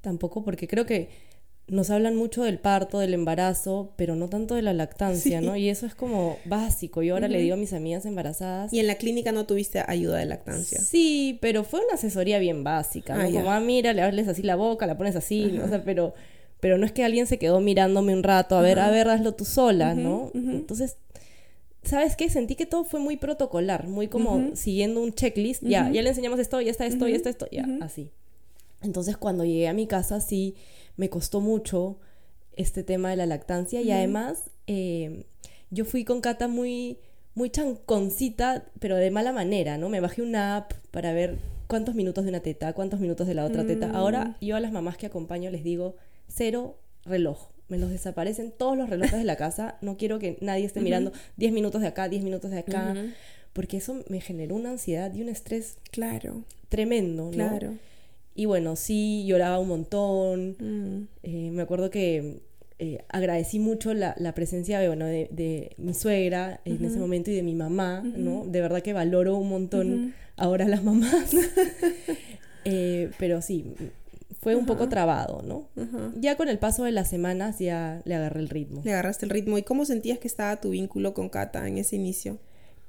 [0.00, 1.10] tampoco porque creo que
[1.68, 5.56] nos hablan mucho del parto, del embarazo, pero no tanto de la lactancia, ¿no?
[5.56, 7.02] Y eso es como básico.
[7.02, 8.72] Yo ahora le digo a mis amigas embarazadas.
[8.72, 10.80] ¿Y en la clínica no tuviste ayuda de lactancia?
[10.80, 13.22] Sí, pero fue una asesoría bien básica, ¿no?
[13.22, 16.14] Ah, como, ah, mira, le hables así la boca, la pones así, o sea, pero,
[16.60, 19.34] pero no es que alguien se quedó mirándome un rato, a ver, a ver, hazlo
[19.34, 20.30] tú sola, ¿no?
[20.34, 20.96] Entonces
[21.82, 22.28] ¿sabes qué?
[22.28, 25.62] Sentí que todo fue muy protocolar, muy como siguiendo un checklist.
[25.62, 28.10] Ya, ya le enseñamos esto, ya está esto, ya está esto, ya, así.
[28.82, 30.54] Entonces, cuando llegué a mi casa, sí,
[30.98, 31.98] me costó mucho
[32.54, 35.24] este tema de la lactancia y además eh,
[35.70, 36.98] yo fui con Cata muy,
[37.34, 39.88] muy chanconcita, pero de mala manera, ¿no?
[39.88, 43.46] Me bajé una app para ver cuántos minutos de una teta, cuántos minutos de la
[43.46, 43.90] otra teta.
[43.92, 44.44] Ahora mm.
[44.44, 45.96] yo a las mamás que acompaño les digo
[46.28, 50.64] cero reloj me los desaparecen todos los relojes de la casa, no quiero que nadie
[50.64, 52.94] esté mirando 10 minutos de acá, 10 minutos de acá,
[53.52, 56.44] porque eso me generó una ansiedad y un estrés claro.
[56.70, 57.30] tremendo, ¿no?
[57.30, 57.74] Claro.
[58.38, 61.08] Y bueno, sí, lloraba un montón, mm.
[61.24, 62.40] eh, me acuerdo que
[62.78, 67.42] eh, agradecí mucho la, presencia de, bueno, de, mi suegra en ese momento y de
[67.42, 68.44] mi mamá, ¿no?
[68.46, 71.34] De verdad que valoro un montón ahora las mamás.
[72.64, 73.72] Eh, pero sí,
[74.40, 75.68] fue un poco trabado, ¿no?
[76.20, 78.82] Ya con el paso de las semanas ya le agarré el ritmo.
[78.84, 79.56] Le agarraste el ritmo.
[79.56, 82.38] ¿Y cómo sentías que estaba tu vínculo con Cata en ese inicio?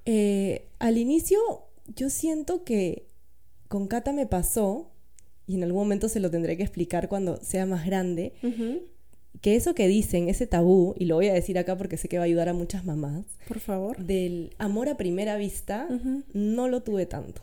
[0.06, 1.40] Eh, al inicio
[1.96, 3.08] yo siento que
[3.70, 4.92] con Cata me pasó,
[5.50, 8.34] y en algún momento se lo tendré que explicar cuando sea más grande,
[9.42, 12.18] que eso que dicen, ese tabú, y lo voy a decir acá porque sé que
[12.20, 13.26] va a ayudar a muchas mamás.
[13.48, 13.98] Por favor.
[13.98, 15.88] Del amor a primera vista,
[16.34, 17.42] no lo tuve tanto.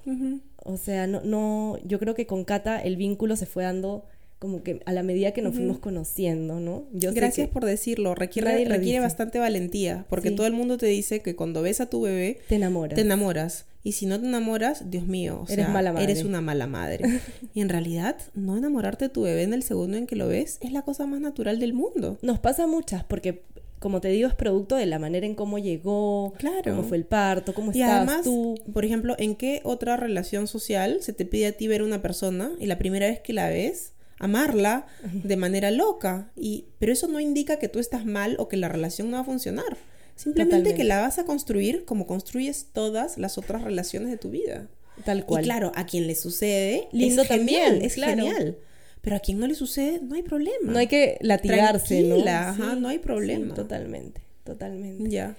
[0.62, 4.04] O sea, no, no, yo creo que con Cata el vínculo se fue dando
[4.38, 6.84] como que a la medida que nos fuimos conociendo, ¿no?
[6.92, 11.34] Yo Gracias por decirlo, requiere, requiere bastante valentía, porque todo el mundo te dice que
[11.34, 12.94] cuando ves a tu bebé, te enamoras.
[12.94, 13.66] Te enamoras.
[13.82, 16.04] Y si no te enamoras, Dios mío, eres, mala madre.
[16.04, 17.20] eres una mala madre.
[17.54, 20.58] y en realidad, no enamorarte de tu bebé en el segundo en que lo ves
[20.60, 22.18] es la cosa más natural del mundo.
[22.20, 23.44] Nos pasa muchas, porque
[23.78, 26.62] como te digo, es producto de la manera en cómo llegó, claro.
[26.64, 28.56] cómo fue el parto, cómo y estabas tú.
[28.72, 32.52] Por ejemplo, ¿en qué otra relación social se te pide a ti ver una persona
[32.58, 36.30] y la primera vez que la ves amarla de manera loca.
[36.36, 39.22] Y, pero eso no indica que tú estás mal o que la relación no va
[39.22, 39.76] a funcionar.
[40.14, 44.68] Simplemente que la vas a construir como construyes todas las otras relaciones de tu vida.
[45.04, 45.42] Tal cual.
[45.42, 48.58] Y claro, a quien le sucede, lindo es también, genial, es genial.
[49.02, 50.72] Pero a quien no le sucede, no hay problema.
[50.72, 52.16] No hay que latigarse, ¿no?
[52.26, 53.54] Ajá, no hay problema.
[53.54, 55.10] totalmente, totalmente.
[55.10, 55.36] Ya.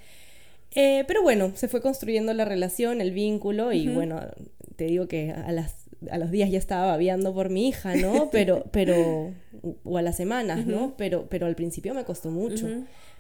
[0.76, 4.22] Eh, pero bueno, se fue construyendo la relación, el vínculo, y bueno,
[4.76, 8.30] te digo que a las a los días ya estaba babeando por mi hija, ¿no?
[8.32, 9.34] Pero, pero,
[9.84, 10.94] o a las semanas, ¿no?
[10.98, 12.68] Pero, pero al principio me costó mucho.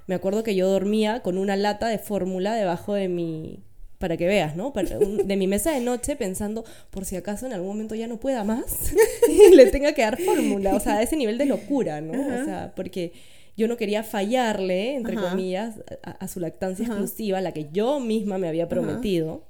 [0.05, 3.63] Me acuerdo que yo dormía con una lata de fórmula debajo de mi,
[3.97, 4.71] para que veas, ¿no?
[4.71, 8.43] de mi mesa de noche pensando, por si acaso en algún momento ya no pueda
[8.43, 8.93] más
[9.29, 12.13] y le tenga que dar fórmula, o sea, a ese nivel de locura, ¿no?
[12.13, 13.13] O sea, porque
[13.57, 18.47] yo no quería fallarle, entre comillas, a, su lactancia exclusiva, la que yo misma me
[18.47, 19.43] había prometido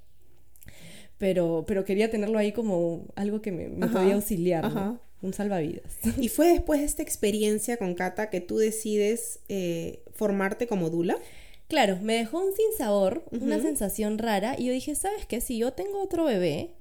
[1.18, 5.98] pero, pero quería tenerlo ahí como algo que me, podía auxiliar, un salvavidas.
[6.20, 11.18] ¿Y fue después de esta experiencia con Cata que tú decides eh, formarte como Dula?
[11.68, 15.42] Claro, me dejó un sinsabor, una sensación rara, y yo dije, ¿sabes qué?
[15.42, 16.76] Si yo tengo otro bebé,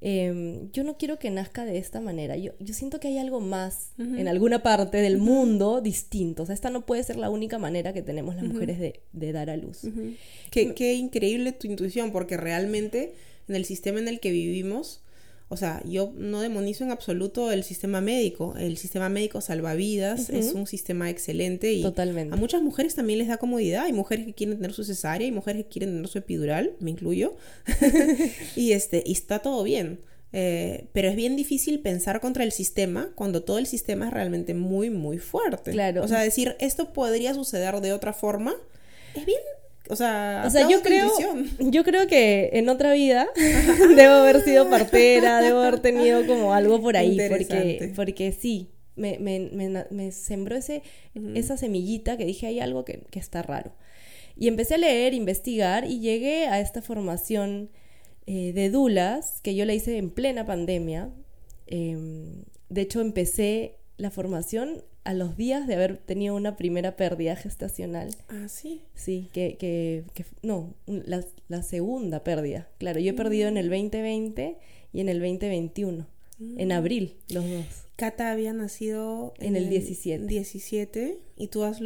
[0.00, 2.36] em, yo no quiero que nazca de esta manera.
[2.36, 6.44] Yo, yo siento que hay algo más en alguna parte del mundo distinto.
[6.44, 9.32] O sea, esta no puede ser la única manera que tenemos las mujeres de, de
[9.32, 9.80] dar a luz.
[10.52, 13.14] Qué, qué increíble tu intuición, porque realmente
[13.48, 15.02] en el sistema en el que vivimos,
[15.52, 18.54] o sea, yo no demonizo en absoluto el sistema médico.
[18.58, 22.34] El sistema médico salvavidas es un sistema excelente y Totalmente.
[22.34, 23.84] a muchas mujeres también les da comodidad.
[23.84, 26.90] Hay mujeres que quieren tener su cesárea, hay mujeres que quieren tener su epidural, me
[26.90, 27.36] incluyo.
[28.56, 30.00] y este, y está todo bien.
[30.32, 34.54] Eh, pero es bien difícil pensar contra el sistema cuando todo el sistema es realmente
[34.54, 35.72] muy, muy fuerte.
[35.72, 36.02] Claro.
[36.02, 38.54] O sea, decir esto podría suceder de otra forma
[39.14, 39.40] es bien
[39.88, 41.10] o sea, yo creo,
[41.58, 43.28] yo creo que en otra vida
[43.96, 49.18] debo haber sido partera, debo haber tenido como algo por ahí, porque, porque sí, me,
[49.18, 49.50] me,
[49.90, 50.82] me, sembró ese,
[51.34, 53.72] esa semillita que dije, hay algo que, que, está raro.
[54.36, 57.70] Y empecé a leer, investigar y llegué a esta formación
[58.26, 61.10] eh, de dulas que yo la hice en plena pandemia.
[61.66, 67.34] Em, de hecho, empecé la formación a los días de haber tenido una primera pérdida
[67.36, 68.10] gestacional.
[68.28, 68.82] Ah, sí.
[68.94, 72.68] Sí, que, que, que no, la, la, segunda pérdida.
[72.78, 74.58] Claro, yo he perdido en el 2020
[74.92, 76.06] y en el 2021.
[76.56, 76.72] En mm.
[76.72, 77.66] abril, los dos.
[77.96, 80.26] Cata había nacido en, el 17.
[80.26, 81.80] 17 y tú has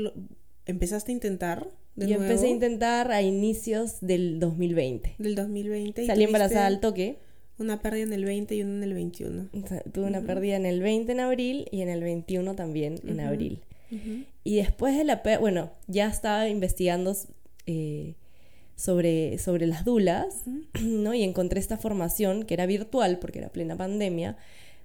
[0.65, 5.15] empezaste a intentar de Yo empecé a intentar a inicios del 2020.
[5.19, 6.07] Del 2020.
[6.07, 7.19] Salí embarazada al toque.
[7.59, 9.49] Una pérdida en el 20 y una en el 21.
[9.93, 13.61] tuve una pérdida en el 20 en abril y en el 21 también en abril.
[14.45, 17.17] Y después de la pérdida, bueno, ya estaba investigando
[17.67, 18.15] eh,
[18.75, 20.43] sobre, sobre las dulas,
[20.83, 21.15] ¿no?
[21.15, 24.37] Y encontré esta formación que era virtual, porque era plena pandemia,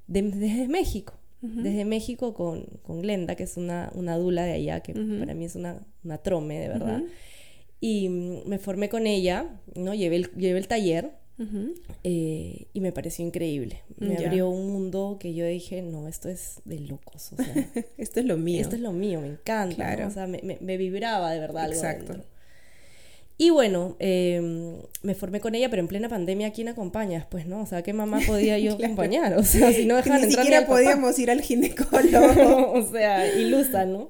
[0.08, 1.14] desde México.
[1.44, 5.46] Desde México con, con, Glenda, que es una, una dula de allá, que para mí
[5.46, 7.02] es una, una trome, de verdad.
[7.80, 9.96] Y mm, me formé con ella, ¿no?
[9.96, 11.14] Llevé el, llevé el taller
[12.04, 13.82] eh, y me pareció increíble.
[13.98, 17.32] Me abrió un mundo que yo dije, no, esto es de locos.
[17.98, 18.62] esto es lo mío.
[18.62, 19.98] Esto es lo mío, me encanta.
[20.08, 21.70] O sea, me, me, vibraba de verdad.
[21.70, 22.16] Exacto.
[23.38, 27.62] y bueno, em, me formé con ella, pero en plena pandemia, ¿quién acompaña Pues ¿no?
[27.62, 29.34] O sea, ¿qué mamá podía yo acompañar?
[29.34, 32.72] O sea, si no dejaban Ni siquiera podíamos ir al ginecólogo.
[32.74, 34.10] o sea, ilusa, ¿no?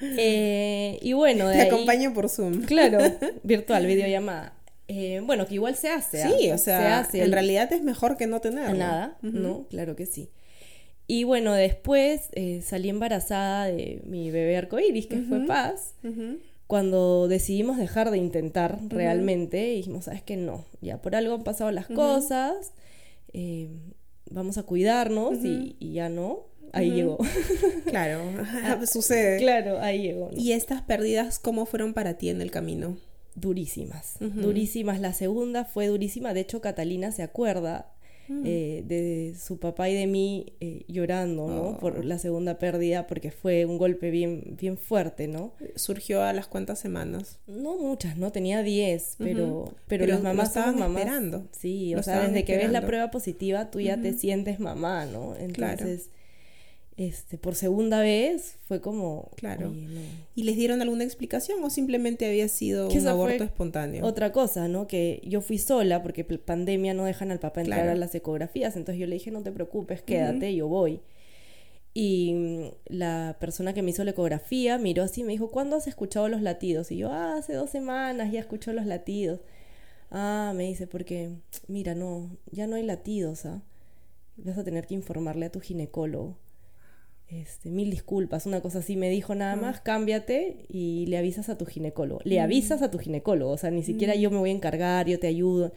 [0.00, 2.62] Eh, y bueno, de Te acompaño por Zoom.
[2.62, 2.98] Claro,
[3.42, 4.61] virtual, videollamada.
[4.94, 6.22] Eh, bueno, que igual se hace.
[6.22, 6.54] Sí, ¿ah?
[6.54, 9.66] o sea, en realidad es mejor que no tener Nada, ¿no?
[9.70, 10.28] Claro que sí.
[11.06, 15.94] Y bueno, después eh, salí embarazada de mi bebé arcoíris, que fue Paz.
[16.66, 20.36] Cuando decidimos dejar de intentar realmente, dijimos, ¿sabes qué?
[20.36, 22.72] No, ya por algo han pasado las cosas,
[23.32, 23.70] eh,
[24.30, 26.46] vamos a cuidarnos y, ya no.
[26.74, 27.18] Ahí llegó.
[27.86, 28.22] Claro,
[28.86, 29.38] sucede.
[29.38, 30.30] Claro, ahí llegó.
[30.34, 32.96] ¿Y estas pérdidas cómo fueron para ti en el camino?
[33.34, 35.00] Durísimas, durísimas.
[35.00, 37.92] La segunda fue durísima, de hecho Catalina se acuerda
[38.28, 38.42] mm.
[38.44, 41.62] eh, de su papá y de mí eh, llorando, ¿no?
[41.62, 41.78] Oh.
[41.78, 45.54] Por la segunda pérdida, porque fue un golpe bien, bien fuerte, ¿no?
[45.76, 47.38] Surgió a las cuantas semanas.
[47.46, 48.32] No muchas, ¿no?
[48.32, 51.02] Tenía 10, pero, pero, las mamás estaban mamás.
[51.02, 51.48] esperando.
[51.52, 55.36] Sí, o sea, desde que ves la prueba positiva, tú ya te sientes mamá, ¿no?
[55.36, 56.10] Entonces...
[57.02, 59.30] este, por segunda vez, fue como...
[59.36, 59.72] Claro.
[60.34, 64.04] ¿Y les dieron alguna explicación o simplemente había sido un aborto espontáneo?
[64.04, 64.86] Otra cosa, ¿no?
[64.86, 69.00] Que yo fui sola porque pandemia no dejan al papá entrar a las ecografías, entonces
[69.00, 71.00] yo le dije, no te preocupes, quédate, yo voy.
[71.94, 75.76] Y mm, la persona que me hizo la ecografía miró así y me dijo, ¿cuándo
[75.76, 76.90] has escuchado los latidos?
[76.90, 79.40] Y yo, ah, hace dos semanas ya escucho los latidos.
[80.10, 81.30] Ah, me dice, porque,
[81.68, 83.62] mira, no, ya no hay latidos, ¿ah?
[84.36, 86.36] Vas a tener que informarle a tu ginecólogo.
[87.32, 91.56] Este, mil disculpas, una cosa así me dijo nada más, cámbiate y le avisas a
[91.56, 92.20] tu ginecólogo.
[92.24, 92.42] Le mm.
[92.42, 94.18] avisas a tu ginecólogo, o sea, ni siquiera mm.
[94.18, 95.72] yo me voy a encargar, yo te ayudo.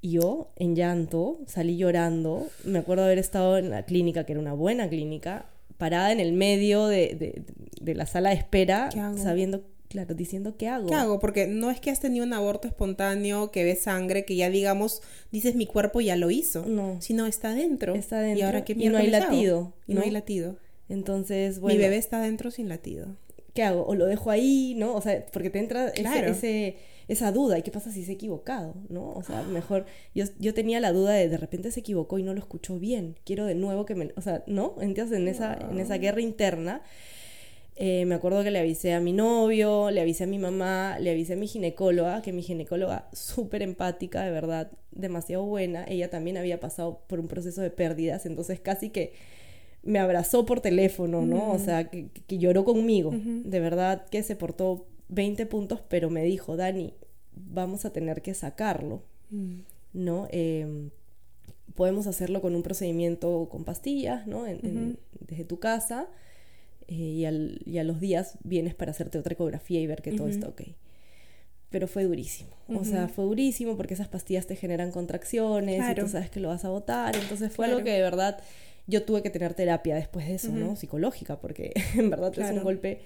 [0.00, 2.46] Y yo, en llanto, salí llorando.
[2.64, 6.32] Me acuerdo haber estado en la clínica, que era una buena clínica, parada en el
[6.32, 7.44] medio de,
[7.80, 10.88] de la sala de espera, sabiendo Claro, diciendo qué hago.
[10.88, 11.20] ¿Qué hago?
[11.20, 15.02] Porque no es que has tenido un aborto espontáneo, que ves sangre, que ya digamos,
[15.30, 16.66] dices mi cuerpo ya lo hizo.
[16.66, 17.00] No.
[17.00, 17.94] Sino está dentro.
[17.94, 18.40] Está dentro.
[18.40, 19.72] Y ahora qué Y no hay latido.
[19.86, 20.56] Y no, hay latido.
[20.88, 21.76] Entonces, bueno.
[21.76, 23.06] Mi bebé está dentro sin latido.
[23.54, 23.86] ¿Qué hago?
[23.86, 24.96] O lo dejo ahí, ¿no?
[24.96, 26.76] O sea, porque te entra ese,
[27.06, 27.56] esa duda.
[27.56, 28.74] ¿Y qué pasa si se ha equivocado?
[28.88, 29.12] ¿No?
[29.12, 29.86] O sea, mejor.
[30.12, 33.14] Yo, yo tenía la duda de de repente se equivocó y no lo escuchó bien.
[33.24, 34.10] Quiero de nuevo que me.
[34.16, 34.74] O sea, ¿no?
[34.80, 36.82] Entiendes, en esa, en esa guerra interna.
[37.76, 41.10] Eh, me acuerdo que le avisé a mi novio, le avisé a mi mamá, le
[41.10, 45.84] avisé a mi ginecóloga, que mi ginecóloga súper empática, de verdad, demasiado buena.
[45.88, 49.12] Ella también había pasado por un proceso de pérdidas, entonces casi que
[49.82, 51.50] me abrazó por teléfono, ¿no?
[51.52, 53.12] O sea, que, lloró conmigo.
[53.12, 56.94] De verdad que se portó 20 puntos, pero me dijo, Dani,
[57.34, 59.58] vamos a tener que sacarlo, mm.
[59.92, 60.26] ¿no?
[60.30, 60.88] Em,
[61.74, 64.44] podemos hacerlo con un procedimiento con pastillas, ¿no?
[64.44, 66.08] desde tu casa
[66.88, 70.12] eh, y, al, y, a los días vienes para hacerte otra ecografía y ver que
[70.12, 70.62] todo está ok.
[71.70, 72.50] Pero fue durísimo.
[72.68, 76.48] O sea, fue durísimo porque esas pastillas te generan contracciones y tú sabes que lo
[76.48, 77.16] vas a botar.
[77.16, 78.38] Entonces fue algo que de verdad
[78.86, 80.76] yo tuve que tener terapia después de eso, ¿no?
[80.76, 83.00] Psicológica, porque en verdad es un golpe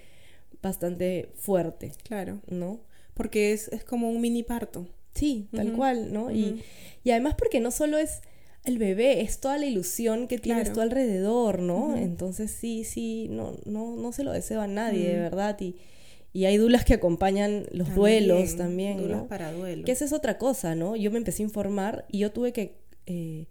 [0.61, 1.93] bastante fuerte.
[2.03, 2.41] Claro.
[2.47, 2.81] ¿No?
[3.15, 4.87] Porque es, es como un mini parto.
[5.15, 6.31] Sí, tal cual, ¿no?
[6.31, 6.63] y,
[7.03, 8.21] y además porque no solo es
[8.65, 11.95] el bebé, es toda la ilusión que tienes tú alrededor, ¿no?
[11.95, 15.57] Entonces sí, sí, no, no, no se lo deseo a nadie, de verdad.
[15.59, 15.75] Y,
[16.33, 18.97] y hay dulas que acompañan los duelos también.
[18.97, 19.85] Dulas para duelo.
[19.85, 20.95] Que esa es otra cosa, ¿no?
[20.95, 22.75] Yo me empecé a informar y yo tuve que
[23.07, 23.47] eh,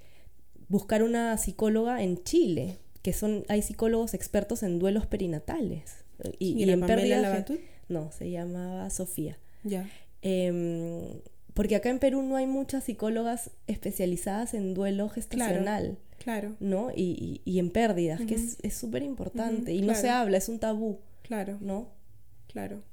[0.69, 6.05] buscar una psicóloga en Chile, que son, hay psicólogos expertos en duelos perinatales.
[6.39, 7.45] Y, ¿Y, en pérdida.
[7.89, 9.39] No, se llamaba Sofía.
[9.65, 9.89] Ya.
[10.23, 11.21] Em,
[11.59, 15.99] porque acá en Perú no hay muchas psicólogas especializadas en duelo gestacional.
[16.19, 16.55] Claro.
[16.61, 16.93] ¿No?
[16.95, 19.73] Y, y, en pérdidas, que es súper importante.
[19.73, 21.01] y no se habla, es un tabú.
[21.23, 21.59] Claro.
[21.61, 21.89] ¿No?
[22.47, 22.85] Claro.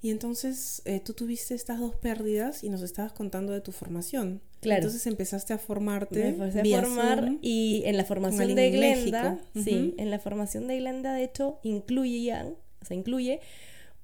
[0.00, 4.40] Y entonces eh, tú tuviste estas dos pérdidas y nos estabas contando de tu formación.
[4.60, 4.80] Claro.
[4.80, 6.32] Entonces empezaste a formarte.
[6.32, 11.14] Me a formar y en la formación de Glenda, sí, en la formación de Glenda
[11.14, 13.38] de hecho incluye, o sea, incluye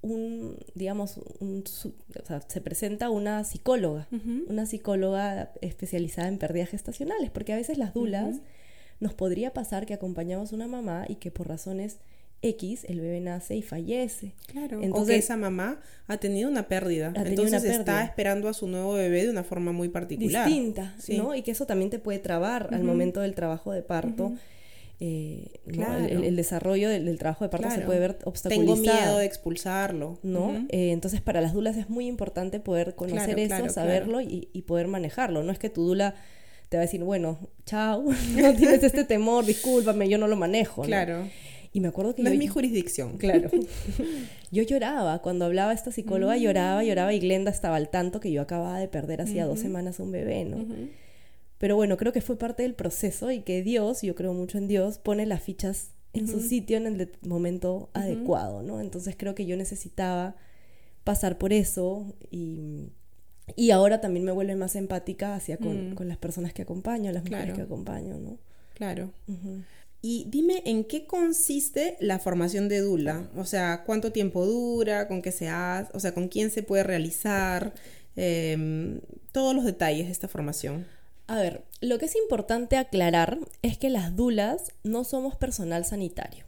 [0.01, 4.09] un, digamos, un, o sea, se presenta una psicóloga,
[4.49, 8.37] una psicóloga especializada en pérdidas gestacionales, porque a veces las dulas
[9.01, 11.99] nos podría pasar que acompañamos a una mamá y que por razones
[12.43, 14.35] X el bebé nace y fallece.
[14.47, 14.81] Claro.
[14.83, 17.13] Entonces, esa mamá ha tenido una pérdida.
[17.17, 20.47] Entonces está esperando a su nuevo bebé de una forma muy particular.
[20.47, 21.35] Distinta, ¿no?
[21.35, 24.35] Y que eso también te puede trabar al momento del trabajo de parto.
[25.01, 28.83] Eh, el, desarrollo del, trabajo de parto se puede ver obstaculizado.
[28.83, 30.19] Tengo miedo de expulsarlo.
[30.23, 30.67] ¿no?
[30.71, 35.43] Eh, entonces, para las dulas es muy importante poder conocer eso, saberlo y, poder manejarlo.
[35.45, 36.15] No es que tu dula
[36.69, 38.03] te va a decir, bueno, chao,
[38.37, 40.83] no tienes este temor, discúlpame, yo no lo manejo.
[40.83, 41.29] Claro.
[41.73, 42.23] Y me acuerdo que...
[42.23, 43.19] No es mi jurisdicción.
[43.19, 43.51] Claro.
[44.51, 48.43] yo lloraba, cuando hablaba esta psicóloga, lloraba, lloraba y Glenda estaba al tanto que yo
[48.43, 50.67] acababa de perder hacía dos semanas un bebé, ¿no?
[51.59, 54.68] Pero bueno, creo que fue parte del proceso y que Dios, yo creo mucho en
[54.68, 58.81] Dios, pone las fichas en su sitio en el momento adecuado, ¿no?
[58.81, 60.37] Entonces creo que yo necesitaba
[61.05, 62.92] pasar por eso y,
[63.57, 65.94] y ahora también me vuelve más empática hacia con, mm.
[65.94, 68.38] con las personas que acompaño, las mujeres que acompaño, ¿no?
[68.75, 69.12] Claro.
[70.01, 75.23] Y dime en qué consiste la formación de Dula, o sea, cuánto tiempo dura, con
[75.23, 77.75] qué se hace, o sea, con quién se puede realizar,
[78.14, 79.01] em,
[79.33, 80.87] todos los detalles de esta formación.
[81.29, 86.47] A ver, lo que es importante aclarar es que las dulas no somos personal sanitario.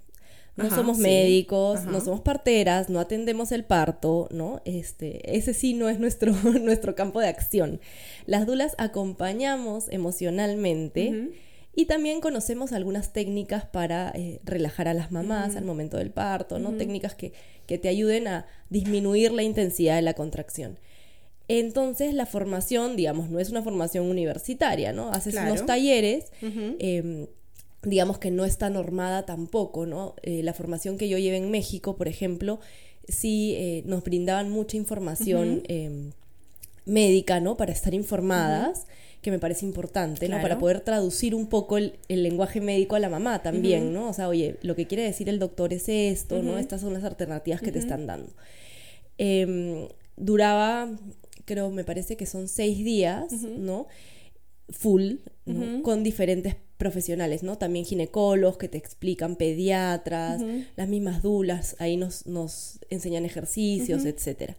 [0.57, 4.61] No somos médicos, no somos parteras, no atendemos el parto, ¿no?
[4.65, 7.81] Este, ese sí no es nuestro, nuestro campo de acción.
[8.27, 11.31] Las dulas acompañamos emocionalmente
[11.75, 16.59] y también conocemos algunas técnicas para eh, relajar a las mamás al momento del parto,
[16.59, 16.73] ¿no?
[16.73, 17.33] Técnicas que,
[17.67, 20.79] que te ayuden a disminuir la intensidad de la contracción.
[21.59, 25.11] Entonces la formación, digamos, no es una formación universitaria, ¿no?
[25.11, 27.27] Haces unos talleres em,
[27.83, 30.15] digamos que no está normada tampoco, ¿no?
[30.23, 32.61] Eh, la formación que yo llevé en México, por ejemplo,
[33.09, 36.13] sí eh, nos brindaban mucha información em,
[36.85, 37.57] médica, ¿no?
[37.57, 38.87] Para estar informadas,
[39.21, 40.41] que me parece importante, ¿no?
[40.41, 44.09] Para poder traducir un poco el, lenguaje médico a la mamá también, ¿no?
[44.09, 46.59] O sea, oye, lo que quiere decir el doctor es esto, ¿no?
[46.59, 48.31] Estas son las alternativas que te están dando.
[49.19, 50.89] Em, duraba,
[51.51, 53.89] creo, me parece que son seis días, ¿no?
[54.69, 55.15] Full,
[55.83, 57.59] Con diferentes profesionales, ¿no?
[57.59, 60.41] También ginecólogos que te explican, pediatras,
[60.77, 64.57] las mismas dulas, ahí nos, nos enseñan ejercicios, etcétera.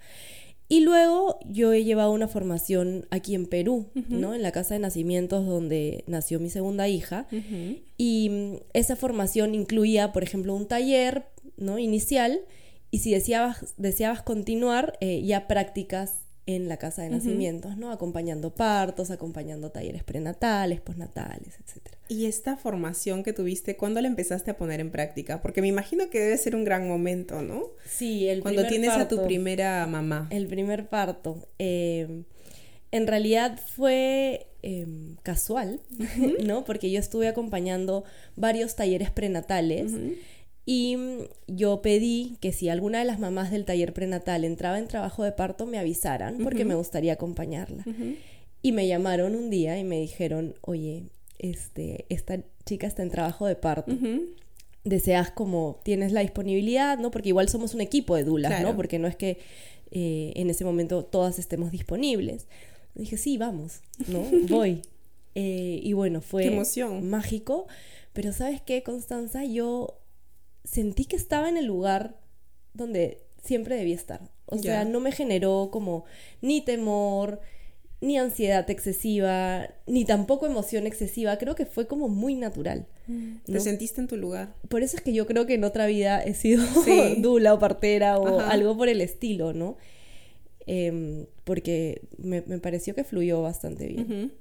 [0.68, 4.34] Y luego yo he llevado una formación aquí en Perú, ¿no?
[4.34, 7.28] En la casa de nacimientos donde nació mi segunda hija.
[7.98, 11.26] Y mm, esa formación incluía, por ejemplo, un taller,
[11.56, 11.80] ¿no?
[11.80, 12.42] Inicial.
[12.90, 17.92] Y si deseabas, deseabas continuar, eh, ya prácticas en la casa de nacimientos, ¿no?
[17.92, 21.96] Acompañando partos, acompañando talleres prenatales, postnatales, etc.
[22.08, 25.42] ¿Y esta formación que tuviste, cuándo la empezaste a poner en práctica?
[25.42, 27.68] Porque me imagino que debe ser un gran momento, ¿no?
[27.86, 30.28] Sí, el Cuando tienes a tu primera mamá.
[30.32, 31.48] El primer parto.
[31.60, 32.24] Eh,
[32.92, 35.80] en realidad fue em, casual,
[36.44, 36.66] ¿no?
[36.66, 38.04] Porque yo estuve acompañando
[38.36, 39.92] varios talleres prenatales.
[40.72, 44.88] Y mm, yo pedí que si alguna de las mamás del taller prenatal entraba en
[44.88, 47.84] trabajo de parto, me avisaran porque me gustaría acompañarla.
[48.62, 53.48] Y me llamaron un día y me dijeron, oye, este, esta chica está en trabajo
[53.48, 53.92] de parto.
[54.86, 57.12] Deseas como, tienes la disponibilidad, ¿no?
[57.12, 58.74] Porque igual somos un equipo de dulas, ¿no?
[58.74, 59.40] Porque no es que
[59.92, 62.48] eh, en ese momento todas estemos disponibles.
[62.96, 64.24] dije, sí, vamos, ¿no?
[64.48, 64.84] Voy.
[65.36, 67.10] Eh, y bueno, fue emoción.
[67.10, 67.68] mágico.
[68.14, 69.44] Pero ¿sabes qué, Constanza?
[69.46, 70.01] Yo
[70.64, 72.18] sentí que estaba en el lugar
[72.74, 74.22] donde siempre debía estar.
[74.46, 76.04] O sea, no me generó como
[76.42, 77.40] ni temor,
[78.02, 81.38] ni ansiedad excesiva, ni tampoco emoción excesiva.
[81.38, 82.88] Creo que fue como muy natural.
[83.08, 83.36] Mm.
[83.46, 84.54] Te sentiste en tu lugar.
[84.68, 86.64] Por eso es que yo creo que en otra vida he sido
[87.20, 89.78] dula o partera o algo por el estilo, ¿no?
[90.66, 94.34] Em, porque me, pareció que fluyó bastante bien.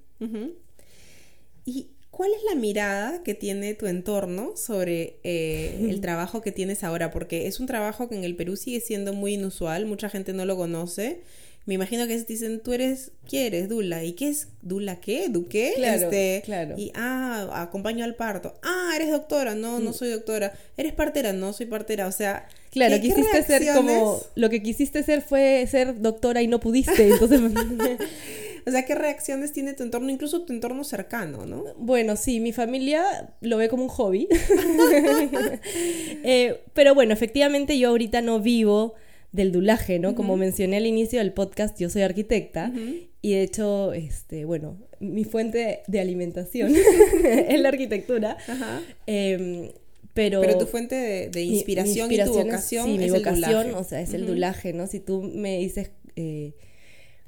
[1.65, 6.85] Y ¿Cuál es la mirada que tiene tu entorno sobre eh, el trabajo que tienes
[6.85, 7.11] ahora?
[7.11, 10.45] Porque es un trabajo que en el Perú sigue siendo muy inusual, mucha gente no
[10.45, 11.21] lo conoce.
[11.67, 13.69] Me imagino que dicen, tú eres, ¿qué eres?
[13.69, 14.03] Dula.
[14.03, 14.49] ¿Y qué es?
[14.63, 15.29] ¿Dula qué?
[15.29, 15.75] ¿Du qué?
[15.77, 16.75] Claro, este, claro.
[16.77, 18.55] Y, ah, acompaño al parto.
[18.63, 19.55] Ah, eres doctora.
[19.55, 19.95] No, no mm.
[19.95, 20.53] soy doctora.
[20.77, 21.33] ¿Eres partera?
[21.33, 22.07] No, soy partera.
[22.07, 22.49] O sea...
[22.71, 24.21] Claro, quisiste ser como...
[24.37, 27.09] Lo que quisiste ser fue ser doctora y no pudiste.
[27.09, 27.41] Entonces...
[28.67, 31.65] O sea, ¿qué reacciones tiene tu entorno, incluso tu entorno cercano, no?
[31.77, 34.29] Bueno, sí, mi familia lo ve como un hobby.
[36.23, 38.95] Eh, pero bueno, efectivamente yo ahorita no vivo
[39.33, 40.15] del dulaje, ¿no?
[40.15, 42.73] Como mencioné al inicio del podcast, yo soy arquitecta
[43.23, 46.73] y de hecho, este, bueno, mi fuente de alimentación
[47.25, 48.37] es la arquitectura.
[49.07, 49.71] Em,
[50.15, 54.01] pero, pero tu fuente de, inspiración, y tu vocación sí, es mi vocación, o sea,
[54.01, 54.87] es el dulaje, ¿no?
[54.87, 55.91] Si tú me dices...
[56.17, 56.53] Eh,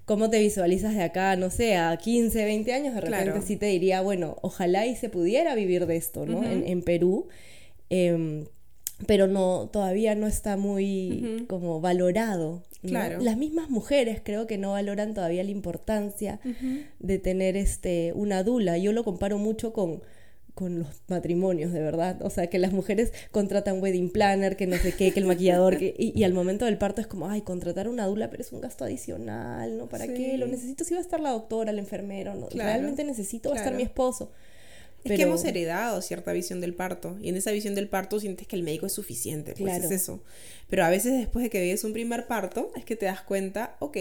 [0.04, 3.66] cómo te visualizas de acá, no sé, a 15, 20 años, de repente sí te
[3.66, 6.42] diría, bueno, ojalá y se pudiera vivir de esto, ¿no?
[6.44, 7.28] en, Perú.
[7.90, 8.46] Em,
[9.06, 12.62] pero no, todavía no está muy como valorado.
[12.82, 13.20] Claro.
[13.20, 16.40] Las mismas mujeres creo que no valoran todavía la importancia
[16.98, 18.78] de tener este, una dula.
[18.78, 20.02] Yo lo comparo mucho con
[20.54, 22.20] con los matrimonios, de verdad.
[22.22, 25.78] O sea, que las mujeres contratan wedding planner, que no sé qué, que el maquillador,
[25.78, 28.60] que, y, al momento del parto es como, ay, contratar una dula, pero es un
[28.60, 29.88] gasto adicional, ¿no?
[29.88, 30.36] ¿Para qué?
[30.36, 32.48] Lo necesito si va a estar la doctora, el enfermero, ¿no?
[32.50, 34.30] Realmente necesito, va a estar mi esposo.
[35.04, 38.46] Es que hemos heredado cierta visión del parto y en esa visión del parto sientes
[38.46, 40.22] que el médico es suficiente, pues es eso.
[40.68, 43.76] Pero a veces después de que vives un primer parto es que te das cuenta,
[43.80, 43.96] ok,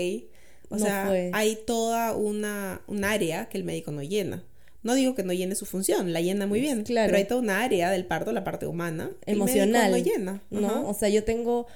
[0.69, 4.43] o sea, hay toda una, un área que el médico no llena.
[4.83, 6.83] No digo que no llene su función, la llena muy bien.
[6.83, 7.07] Claro.
[7.07, 9.91] Pero hay toda una área del parto, la parte humana, emocional.
[9.91, 10.41] no llena.
[10.49, 10.87] ¿no?
[10.87, 11.67] O sea, yo tengo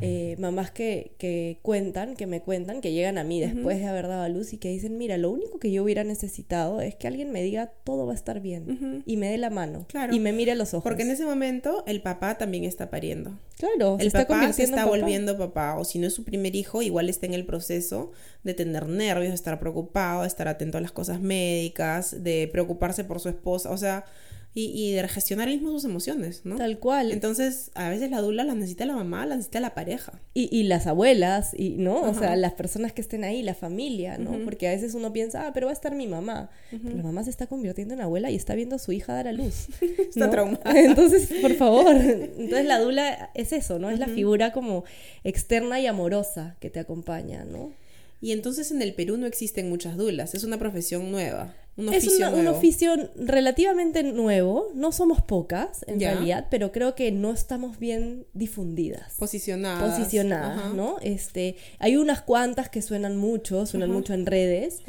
[0.00, 4.08] eh, mamás que, que, cuentan, que me cuentan, que llegan a mí después de haber
[4.08, 7.06] dado a luz y que dicen, mira, lo único que yo hubiera necesitado es que
[7.06, 10.32] alguien me diga todo va a estar bien y me dé la mano y me
[10.32, 10.84] mire los ojos.
[10.84, 13.38] Porque en ese momento el papá también está pariendo.
[13.58, 17.08] Claro, el papá se está volviendo papá o si no es su primer hijo, igual
[17.08, 18.12] está en el proceso
[18.42, 23.04] de tener nervios, de estar preocupado, de estar atento a las cosas médicas, de preocuparse
[23.04, 24.06] por su esposa, o sea
[24.52, 26.56] y, y de gestionar mismo sus emociones, ¿no?
[26.56, 27.12] Tal cual.
[27.12, 30.20] Entonces, a veces la dula la necesita la mamá, la necesita la pareja.
[30.34, 32.00] Y, y las abuelas, y ¿no?
[32.02, 34.44] O sea, las personas que estén ahí, la familia, ¿no?
[34.44, 36.50] Porque a veces uno piensa, ah, pero va a estar mi mamá.
[36.70, 39.28] Pero la mamá se está convirtiendo en abuela y está viendo a su hija dar
[39.28, 39.68] a luz.
[39.98, 40.62] está traumada.
[40.74, 41.94] Entonces, por favor.
[41.94, 43.90] Entonces, la dula es eso, ¿no?
[43.90, 44.84] Es la figura como
[45.22, 47.72] externa y amorosa que te acompaña, ¿no?
[48.20, 51.54] Y entonces en el Perú no existen muchas dulas, es una profesión nueva.
[51.76, 57.32] Un es un oficio relativamente nuevo, no somos pocas en realidad, pero creo que no
[57.32, 59.14] estamos bien difundidas.
[59.14, 59.96] Posicionadas.
[59.96, 60.96] Posicionadas, ¿no?
[61.00, 64.82] Este, hay unas cuantas que suenan mucho, suenan mucho en redes,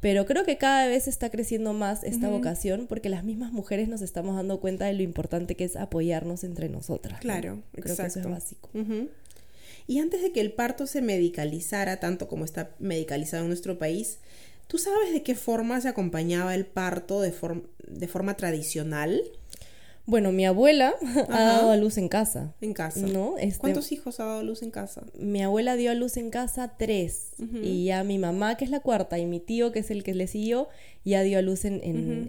[0.00, 4.00] pero creo que cada vez está creciendo más esta vocación porque las mismas mujeres nos
[4.00, 7.20] estamos dando cuenta de lo importante que es apoyarnos entre nosotras.
[7.20, 8.70] Claro, creo que eso es básico.
[9.90, 14.20] Y antes de que el parto se medicalizara tanto como está medicalizado en nuestro país,
[14.68, 17.34] ¿tú sabes de qué forma se acompañaba el parto de,
[17.88, 19.20] de forma tradicional?
[20.06, 20.94] Bueno, mi abuela
[21.28, 22.54] ha dado a luz en casa.
[22.60, 23.00] En casa.
[23.00, 23.36] ¿no?
[23.38, 25.02] Este, ¿Cuántos hijos ha dado a luz en casa?
[25.18, 27.32] Mi abuela dio a luz en casa tres.
[27.60, 30.14] Y ya mi mamá, que es la cuarta, y mi tío, que es el que
[30.14, 30.68] le siguió,
[31.04, 31.80] ya dio a luz en,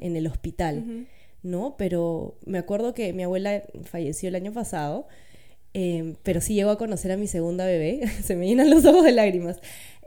[0.01, 1.05] en el hospital.
[1.43, 1.75] ¿No?
[1.77, 5.05] Pero me acuerdo que mi abuela falleció el año pasado
[5.73, 9.03] Em, pero sí llego a conocer a mi segunda bebé, se me llenan los ojos
[9.03, 9.59] de lágrimas.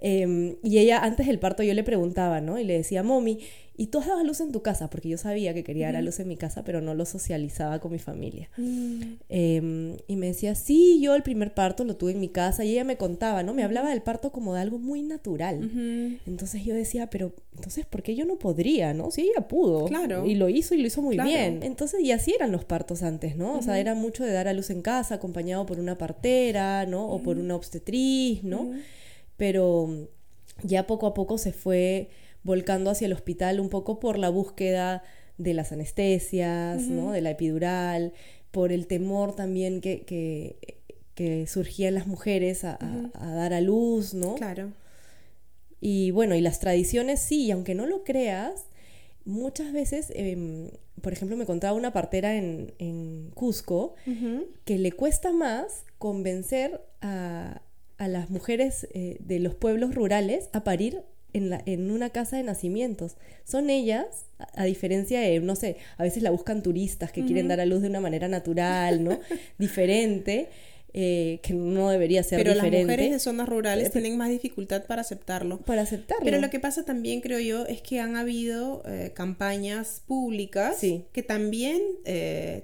[0.07, 2.59] Em, y ella, antes del parto, yo le preguntaba, ¿no?
[2.59, 3.39] Y le decía, Mommy,
[3.75, 4.91] ¿y tú has dado a luz en tu casa?
[4.91, 7.79] Porque yo sabía que quería dar a luz en mi casa, pero no lo socializaba
[7.79, 8.51] con mi familia.
[8.59, 9.01] Mm.
[9.31, 12.67] Em, y me decía, sí, yo el primer parto lo tuve en mi casa.
[12.67, 13.55] Y ella me contaba, ¿no?
[13.55, 15.71] Me hablaba del parto como de algo muy natural.
[16.27, 19.11] Entonces yo decía, pero, entonces, ¿por qué yo no podría, no?
[19.11, 19.87] Si ella pudo.
[19.87, 20.27] Claro.
[20.27, 21.63] Y lo hizo y lo hizo muy bien.
[21.63, 23.57] Entonces, y así eran los partos antes, ¿no?
[23.57, 27.09] O sea, era mucho de dar a luz en casa, acompañado por una partera, ¿no?
[27.09, 28.71] O por una obstetriz, ¿no?
[29.37, 30.09] Pero
[30.63, 32.11] ya poco a poco se fue
[32.43, 35.03] volcando hacia el hospital un poco por la búsqueda
[35.39, 37.11] de las anestesias, ¿no?
[37.11, 38.13] De la epidural,
[38.51, 40.57] por el temor también que, que,
[41.15, 42.79] que surgía en las mujeres a,
[43.15, 44.35] dar a luz, ¿no?
[44.37, 44.73] Claro.
[45.81, 48.67] Y bueno, y las tradiciones sí, y aunque no lo creas,
[49.25, 50.71] muchas veces, em,
[51.01, 53.95] por ejemplo, me contaba una partera en, en Cusco
[54.65, 57.61] que le cuesta más convencer a,
[57.99, 62.37] a las mujeres eh, de los pueblos rurales a parir en, la, en, una casa
[62.37, 63.17] de nacimientos.
[63.45, 67.61] Son ellas, a, diferencia de, no sé, a veces la buscan turistas que quieren dar
[67.61, 69.19] a luz de una manera natural, ¿no?
[69.59, 70.49] Diferente.
[70.97, 72.79] Eh, que no debería ser Pero diferente.
[72.79, 75.59] las mujeres de zonas rurales tienen más dificultad para aceptarlo.
[75.59, 76.25] Para aceptarlo.
[76.25, 81.23] Pero lo que pasa también, creo yo, es que han habido eh, campañas públicas que
[81.25, 81.83] también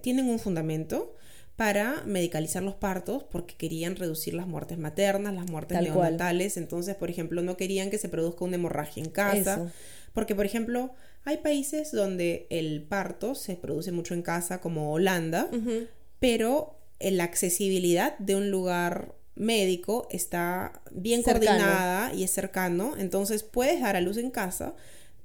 [0.00, 1.12] tienen un fundamento
[1.60, 6.56] para medicalizar los partos porque querían reducir las muertes maternas, las muertes neonatales.
[6.56, 9.70] Entonces, por ejemplo, no querían que se produzca una hemorragia en casa.
[10.14, 10.94] Porque, por ejemplo,
[11.26, 15.50] hay países donde el parto se produce mucho en casa, como Holanda,
[16.18, 22.94] pero la accesibilidad de un lugar médico está bien coordinada y es cercano.
[22.96, 24.74] Entonces, puedes dar a luz en casa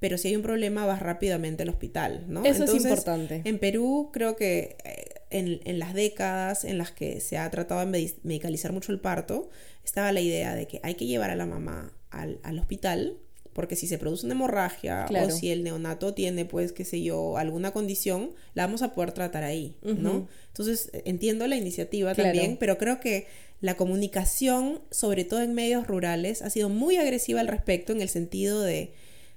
[0.00, 2.44] pero si hay un problema vas rápidamente al hospital, ¿no?
[2.44, 3.42] Eso es importante.
[3.44, 8.12] En Perú creo que eh, en, las décadas en las que se ha tratado de
[8.22, 9.48] medicalizar mucho el parto,
[9.84, 13.18] estaba la idea de que hay que llevar a la mamá al, hospital,
[13.52, 17.36] porque si se produce una hemorragia o si el neonato tiene, pues, qué sé yo,
[17.38, 20.28] alguna condición, la vamos a poder tratar ahí, ¿no?
[20.48, 23.26] Entonces, entiendo la iniciativa también, pero creo que
[23.60, 28.08] la comunicación, sobre todo en medios rurales, ha sido muy agresiva al respecto en el
[28.08, 28.92] sentido de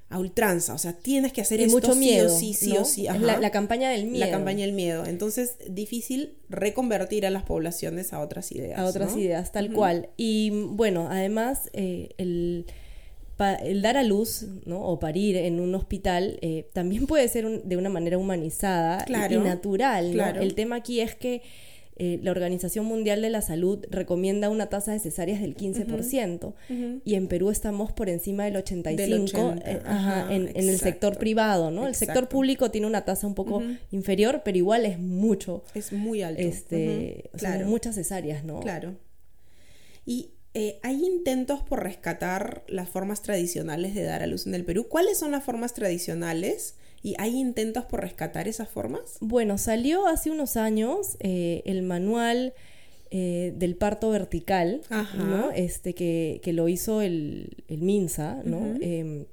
[0.10, 3.08] a ultranza, o sea, tienes que hacer y mucho miedo, sí sí o sí.
[3.20, 4.26] La, campaña del miedo.
[4.26, 5.06] La campaña del miedo.
[5.06, 8.80] Entonces, difícil reconvertir a las poblaciones a otras ideas.
[8.80, 10.10] A otras ideas, tal cual.
[10.18, 12.66] Y bueno, además, eh, el,
[13.64, 14.82] el, dar a luz, ¿no?
[14.82, 20.18] O parir en un hospital eh, también puede ser de una manera humanizada y, natural,
[20.18, 20.26] ¿no?
[20.26, 21.44] El tema aquí es que
[22.02, 26.54] eh, la Organización Mundial de la Salud recomienda una tasa de cesáreas del 15%
[27.04, 29.82] y en Perú estamos por encima del 85% eh,
[30.30, 31.86] en, el sector privado, ¿no?
[31.86, 35.64] El sector público tiene una tasa un poco inferior, pero igual es mucho.
[35.76, 36.42] Es muy alto.
[36.42, 37.30] Este,
[37.66, 38.62] muchas cesáreas, ¿no?
[38.62, 38.96] Claro.
[40.06, 44.64] Y eh, hay intentos por rescatar las formas tradicionales de dar a luz en el
[44.64, 44.88] Perú.
[44.88, 46.76] ¿Cuáles son las formas tradicionales?
[47.02, 49.18] ¿Y hay intentos por rescatar esas formas?
[49.22, 52.54] Bueno, salió hace unos años eh, el manual
[53.12, 54.82] eh, del parto vertical,
[55.18, 55.52] ¿no?
[55.52, 58.76] Este, que, lo hizo el, el MINSA, ¿no?
[58.82, 59.26] Em,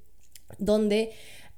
[0.58, 1.10] donde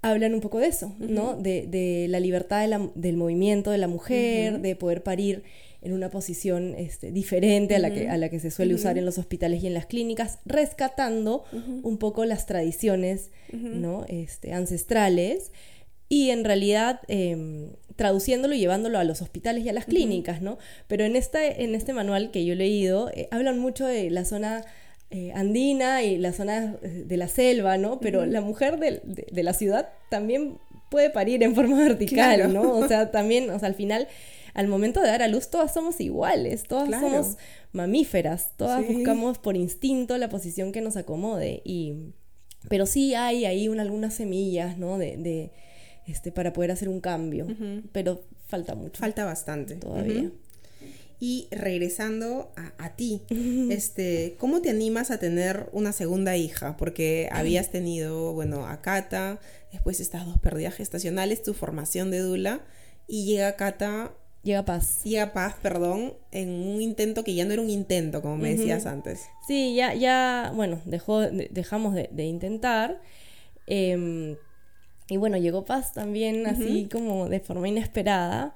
[0.03, 1.37] hablan un poco de eso, ¿no?
[1.37, 5.43] De, la libertad del movimiento de la mujer, de poder parir
[5.81, 9.05] en una posición este, diferente a, la que, a la que se suele usar en
[9.05, 14.05] los hospitales y en las clínicas, rescatando un poco las tradiciones ¿no?
[14.09, 15.53] este, ancestrales
[16.09, 20.59] y en realidad em, traduciéndolo y llevándolo a los hospitales y a las clínicas, ¿no?
[20.87, 24.25] Pero en este, en este manual que yo he leído, eh, hablan mucho de la
[24.25, 24.65] zona
[25.11, 27.99] eh, andina y la zona eh, de la selva, ¿no?
[27.99, 30.59] Pero la mujer de, de, la ciudad también
[30.91, 32.77] puede parir en forma vertical, ¿no?
[32.77, 34.07] O sea, también, o sea, al final,
[34.55, 37.37] al momento de dar a luz, todas somos iguales, todas somos
[37.73, 42.13] mamíferas, todas buscamos por instinto la posición que nos acomode y
[42.69, 44.99] Pero sí hay ahí algunas semillas, ¿no?
[44.99, 45.51] De,
[46.09, 47.47] este, para poder hacer un cambio.
[47.93, 49.01] Pero falta mucho.
[49.01, 49.77] Falta bastante.
[49.77, 50.31] Todavía.
[51.21, 53.23] Y regresando a, ti,
[53.71, 56.77] este, ¿cómo te animas a tener una segunda hija?
[56.77, 59.39] Porque habías tenido, bueno, a Cata,
[59.73, 62.61] después estas dos pérdidas gestacionales, tu formación de Dula,
[63.07, 65.03] y llega Cata Llega Paz.
[65.05, 68.87] Llega Paz, perdón, en un intento que ya no era un intento, como me decías
[68.87, 69.27] antes.
[69.47, 73.01] Sí, ya, ya, bueno, dejó, dejamos de, intentar.
[73.67, 74.37] Em,
[75.09, 78.55] y bueno, llegó Paz también así como de forma inesperada,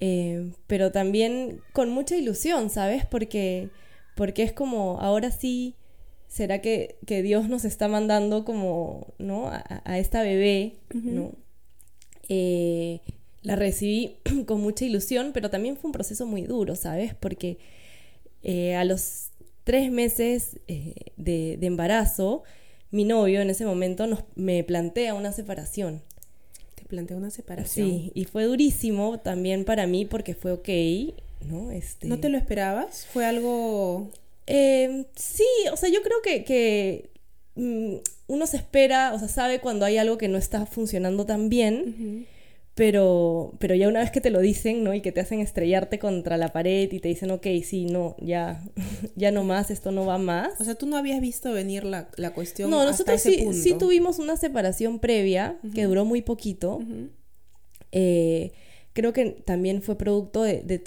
[0.00, 3.06] em, pero también con mucha ilusión, ¿sabes?
[3.06, 3.70] Porque,
[4.16, 5.74] porque es como, ahora sí,
[6.28, 9.48] ¿será que, que Dios nos está mandando como, ¿no?
[9.48, 11.32] A, esta bebé, ¿no?
[12.28, 13.00] Eh,
[13.42, 14.16] la recibí
[14.46, 17.14] con mucha ilusión, pero también fue un proceso muy duro, ¿sabes?
[17.14, 17.58] Porque
[18.42, 19.30] eh, a los
[19.64, 22.42] tres meses eh, de, embarazo,
[22.96, 26.02] mi novio en ese momento nos, me plantea una separación.
[26.74, 27.88] ¿Te plantea una separación?
[27.88, 30.68] Sí, y fue durísimo también para mí porque fue ok,
[31.46, 31.70] ¿no?
[31.70, 32.08] Este...
[32.08, 33.06] ¿No te lo esperabas?
[33.12, 34.10] ¿Fue algo...?
[34.46, 37.10] Em, sí, o sea, yo creo que, que
[37.56, 37.96] mm,
[38.28, 42.26] uno se espera, o sea, sabe cuando hay algo que no está funcionando tan bien.
[42.76, 44.92] Pero, pero ya una vez que te lo dicen, ¿no?
[44.92, 48.62] Y que te hacen estrellarte contra la pared y te dicen, ok, sí, no, ya,
[49.16, 50.60] ya no más, esto no va más.
[50.60, 52.68] O sea, tú no habías visto venir la, la cuestión.
[52.68, 56.80] No, nosotros sí, sí tuvimos una separación previa que duró muy poquito.
[57.92, 58.52] Eh,
[58.92, 60.78] creo que también fue producto de, de,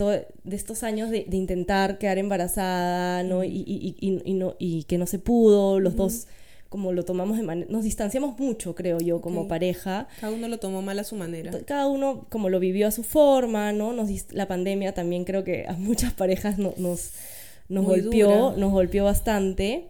[0.43, 3.43] de estos años de, de, intentar quedar embarazada, ¿no?
[3.43, 6.27] Y, y, y, y, no, y que no se pudo, los dos
[6.69, 10.07] como lo tomamos de manera, nos distanciamos mucho, creo yo, como pareja.
[10.21, 11.51] Cada uno lo tomó mal a su manera.
[11.65, 13.91] Cada uno como lo vivió a su forma, ¿no?
[13.91, 19.87] Nos, la pandemia también creo que a muchas parejas nos, nos golpeó, nos golpeó bastante.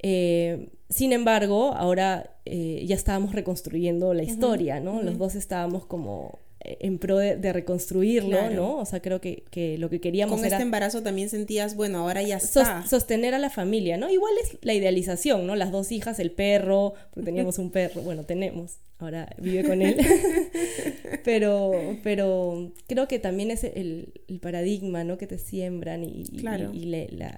[0.00, 5.02] Eh, sin embargo, ahora eh, ya estábamos reconstruyendo la historia, ¿no?
[5.02, 8.76] Los dos estábamos como en pro de, reconstruirlo, ¿no?
[8.78, 12.22] O sea, creo que, que, lo que queríamos Con este embarazo también sentías, bueno, ahora
[12.22, 12.86] ya está.
[12.86, 14.10] sostener a la familia, ¿no?
[14.10, 15.54] Igual es la idealización, ¿no?
[15.54, 19.98] Las dos hijas, el perro, porque teníamos un perro, bueno, tenemos, ahora vive con él.
[21.24, 25.16] pero, pero creo que también es el, paradigma, ¿no?
[25.16, 26.58] Que te siembran y, y, la,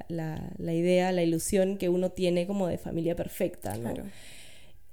[0.08, 3.92] la, la, idea, la ilusión que uno tiene como de familia perfecta, ¿no?
[3.92, 4.04] Claro.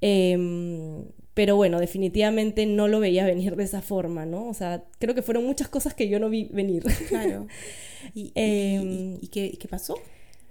[0.02, 1.06] Em,
[1.38, 4.48] pero bueno, definitivamente no lo veía venir de esa forma, ¿no?
[4.48, 6.84] O sea, creo que fueron muchas cosas que yo no vi venir.
[7.10, 7.46] Claro.
[8.16, 10.00] ¿Y, em, qué, pasó?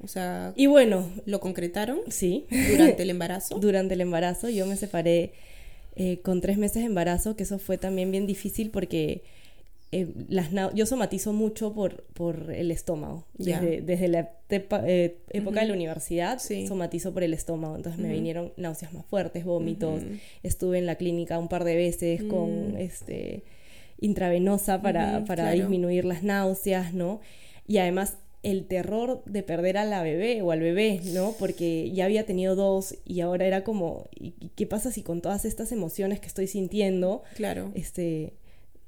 [0.00, 1.98] O sea, y bueno, ¿lo concretaron?
[2.06, 2.46] Sí.
[2.70, 3.58] ¿Durante el embarazo?
[3.60, 4.48] Durante el embarazo.
[4.48, 5.32] Yo me separé
[5.96, 9.24] eh, con tres meses de embarazo, que eso fue también bien difícil porque
[9.96, 13.24] eh, las yo somatizo mucho por, por el estómago.
[13.38, 16.38] Desde, la eh, época de la universidad
[16.68, 17.76] somatizo por el estómago.
[17.76, 20.02] Entonces me vinieron náuseas más fuertes, vómitos.
[20.42, 22.76] Estuve en la clínica un par de veces con mm.
[22.76, 23.42] este
[23.98, 27.20] intravenosa para, para disminuir las náuseas, ¿no?
[27.66, 31.34] Y además el terror de perder a la bebé o al bebé, ¿no?
[31.38, 35.46] Porque ya había tenido dos y ahora era como, ¿y qué pasa si con todas
[35.46, 37.72] estas emociones que estoy sintiendo, claro.
[37.74, 38.34] este,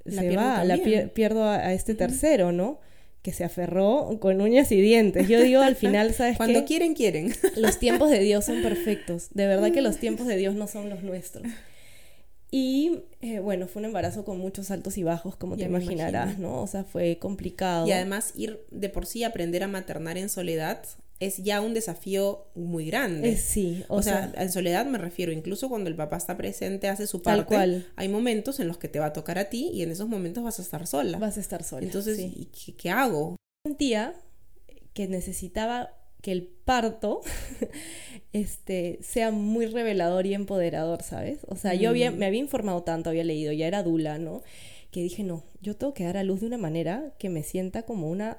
[0.06, 0.78] se va, la
[1.14, 2.80] pierdo a, este tercero, ¿no?
[3.22, 5.28] Que se aferró con uñas y dientes.
[5.28, 7.32] Yo digo al final, ¿sabes Cuando quieren, quieren.
[7.56, 9.28] Los tiempos de Dios son perfectos.
[9.32, 11.46] De verdad que los tiempos de Dios no son los nuestros.
[12.50, 16.62] Y eh, bueno, fue un embarazo con muchos altos y bajos, como te imaginarás, ¿no?
[16.62, 17.86] O sea, fue complicado.
[17.86, 20.82] Y además ir de por sí aprender a maternar en soledad
[21.20, 23.30] es ya un desafío muy grande.
[23.30, 27.06] Eh, sí, o, sea, en soledad me refiero, incluso cuando el papá está presente, hace
[27.06, 27.86] su parte, cual.
[27.96, 30.44] hay momentos en los que te va a tocar a ti y en esos momentos
[30.44, 31.18] vas a estar sola.
[31.18, 31.84] Vas a estar sola.
[31.84, 32.46] Entonces, ¿y
[32.76, 33.36] qué, hago?
[33.66, 34.14] Sentía
[34.92, 35.92] que necesitaba
[36.22, 37.20] que el parto
[38.32, 41.40] este, sea muy revelador y empoderador, ¿sabes?
[41.48, 42.16] O sea, yo había, mm.
[42.16, 44.42] me había informado tanto, había leído, ya era dula, ¿no?
[44.92, 47.82] Que dije, no, yo tengo que dar a luz de una manera que me sienta
[47.82, 48.38] como una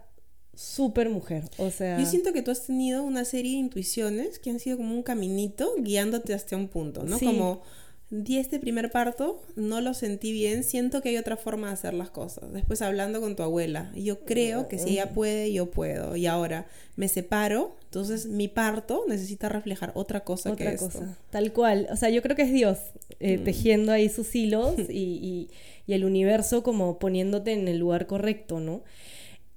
[0.60, 1.46] súper mujer.
[1.58, 1.98] O sea.
[1.98, 5.04] Yo siento que tú has tenido una serie de intuiciones que han sido como un
[5.04, 7.18] caminito guiándote hasta un punto, ¿no?
[7.18, 7.62] Como
[8.10, 11.94] di este primer parto, no lo sentí bien, siento que hay otra forma de hacer
[11.94, 12.52] las cosas.
[12.52, 16.18] Después hablando con tu abuela, yo creo que si ella puede, yo puedo.
[16.18, 21.18] Y ahora me separo, entonces mi parto necesita reflejar otra cosa otra que cosa.
[21.30, 21.88] Tal cual.
[21.90, 22.80] O sea, yo creo que es Dios
[23.22, 23.44] eh, mm.
[23.46, 25.50] tejiendo ahí sus hilos y,
[25.88, 28.84] y el universo como poniéndote en el lugar correcto, ¿no?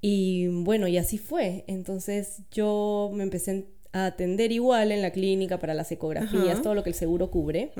[0.05, 1.65] Y bueno, y así fue.
[1.69, 6.83] Entonces yo me empecé a atender igual en la clínica para las ecografías, todo lo
[6.83, 7.73] que el seguro cubre,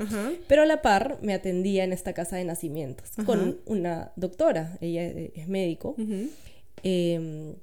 [0.47, 5.03] pero a la par me atendía en esta casa de nacimientos con una doctora, ella
[5.07, 5.95] es médico,
[6.83, 7.55] em,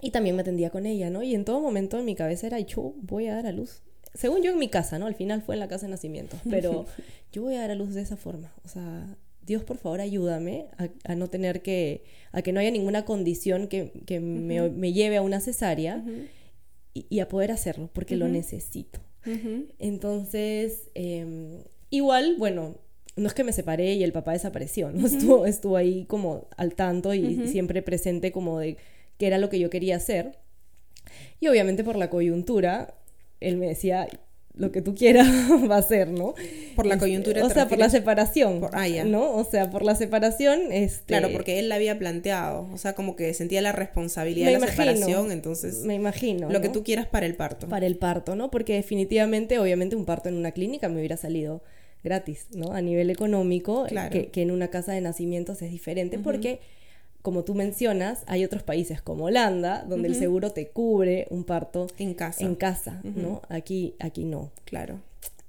[0.00, 1.22] y también me atendía con ella, ¿no?
[1.22, 3.82] Y en todo momento en mi cabeza era, yo voy a dar a luz.
[4.14, 5.06] según yo en mi casa, ¿no?
[5.06, 6.84] Al final fue en la casa de nacimiento, pero
[7.32, 9.06] yo voy a dar a luz de esa forma, o sea,
[9.46, 10.66] Dios por favor ayúdame
[11.04, 15.40] a, no tener que, a que no haya ninguna condición que, me, lleve a una
[15.40, 16.04] cesárea
[16.94, 19.00] y, a poder hacerlo, porque lo necesito.
[19.78, 22.76] Entonces, em, igual, bueno,
[23.16, 25.06] no es que me separé y el papá desapareció, ¿no?
[25.06, 28.76] estuvo, estuvo ahí como al tanto y siempre presente como de
[29.18, 30.38] qué era lo que yo quería hacer.
[31.40, 32.94] Y obviamente por la coyuntura,
[33.40, 34.08] él me decía,
[34.60, 35.26] lo que tú quieras
[35.70, 36.34] va a ser, ¿no?
[36.76, 37.44] Por la coyuntura.
[37.44, 38.60] o sea, por la separación.
[38.72, 39.04] ah, ya.
[39.04, 39.34] ¿No?
[39.34, 40.70] O sea, por la separación.
[40.70, 41.06] Este...
[41.06, 42.68] Claro, porque él la había planteado.
[42.72, 45.32] O sea, como que sentía la responsabilidad de la separación.
[45.32, 45.84] Entonces.
[45.84, 46.50] Me imagino.
[46.50, 47.68] Lo que tú quieras para el parto.
[47.68, 48.50] Para el parto, ¿no?
[48.50, 51.62] Porque definitivamente, obviamente, un parto en una clínica me hubiera salido
[52.04, 52.72] gratis, ¿no?
[52.72, 56.60] A nivel económico, que, en una casa de nacimientos es diferente, porque
[57.22, 61.86] como tú mencionas, hay otros países como Holanda, donde el seguro te cubre un parto
[61.98, 63.42] en casa, en casa ¿no?
[63.48, 64.50] Aquí, aquí no.
[64.64, 65.00] Claro.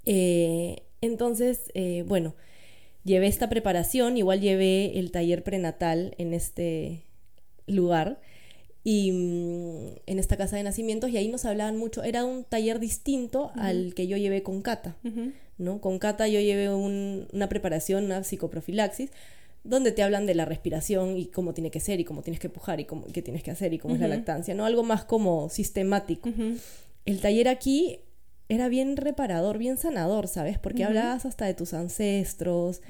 [0.05, 2.35] Eh, entonces, eh, bueno,
[3.03, 7.03] llevé esta preparación, igual llevé el taller prenatal en este
[7.67, 8.19] lugar
[8.83, 12.79] y mm, en esta casa de nacimientos y ahí nos hablaban mucho, era un taller
[12.79, 14.97] distinto al que yo llevé con Cata,
[15.57, 15.79] ¿no?
[15.79, 19.11] Con Cata yo llevé una preparación, una psicoprofilaxis,
[19.63, 22.49] donde te hablan de la respiración y cómo tiene que ser y cómo tienes que
[22.49, 24.65] pujar y cómo, qué tienes que hacer y cómo es la lactancia, ¿no?
[24.65, 26.29] Algo más como sistemático.
[27.05, 27.99] El taller aquí
[28.49, 30.59] era bien reparador, bien sanador, ¿sabes?
[30.59, 32.81] Porque hablabas hasta de tus ancestros,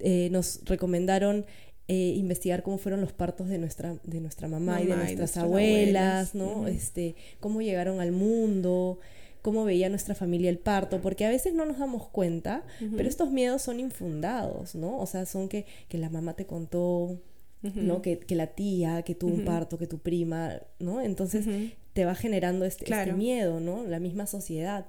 [0.00, 1.46] eh, nos recomendaron
[1.88, 6.34] eh, investigar cómo fueron los partos de nuestra, de nuestra mamá, y de nuestras, abuelas,
[6.34, 6.68] ¿no?
[6.68, 8.98] Este, cómo llegaron al mundo,
[9.42, 12.64] cómo veía nuestra familia el parto, porque a veces no nos damos cuenta,
[12.96, 14.98] pero estos miedos son infundados, ¿no?
[14.98, 17.20] O sea, son que, que la mamá te contó,
[17.62, 18.02] ¿no?
[18.02, 21.00] Que, que, la tía, que tuvo un parto, que tu prima, ¿no?
[21.00, 21.46] Entonces
[21.92, 23.84] te va generando este, este, miedo, ¿no?
[23.84, 24.86] La misma sociedad.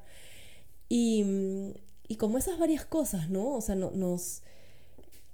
[0.87, 1.73] Y,
[2.07, 3.55] y, como esas varias cosas, ¿no?
[3.55, 4.41] O sea, no, nos...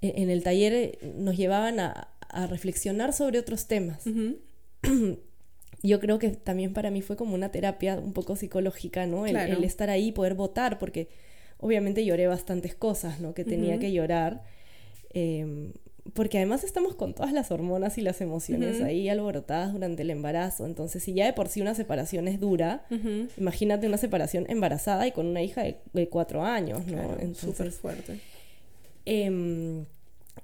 [0.02, 4.04] E, en el taller nos llevaban a, a reflexionar sobre otros temas.
[5.82, 9.26] yo creo que también para mí fue como una terapia un poco psicológica, ¿no?
[9.26, 11.08] El, estar ahí, poder votar, porque
[11.58, 13.34] obviamente lloré bastantes cosas, ¿no?
[13.34, 14.42] Que tenía que llorar.
[15.10, 15.72] Em,
[16.12, 20.66] porque además estamos con todas las hormonas y las emociones ahí alborotadas durante el embarazo.
[20.66, 22.86] Entonces, si ya de por sí una separación es dura,
[23.36, 25.62] imagínate una separación embarazada y con una hija
[25.92, 27.16] de, cuatro años, ¿no?
[27.34, 28.20] Súper fuerte.
[29.04, 29.84] Em,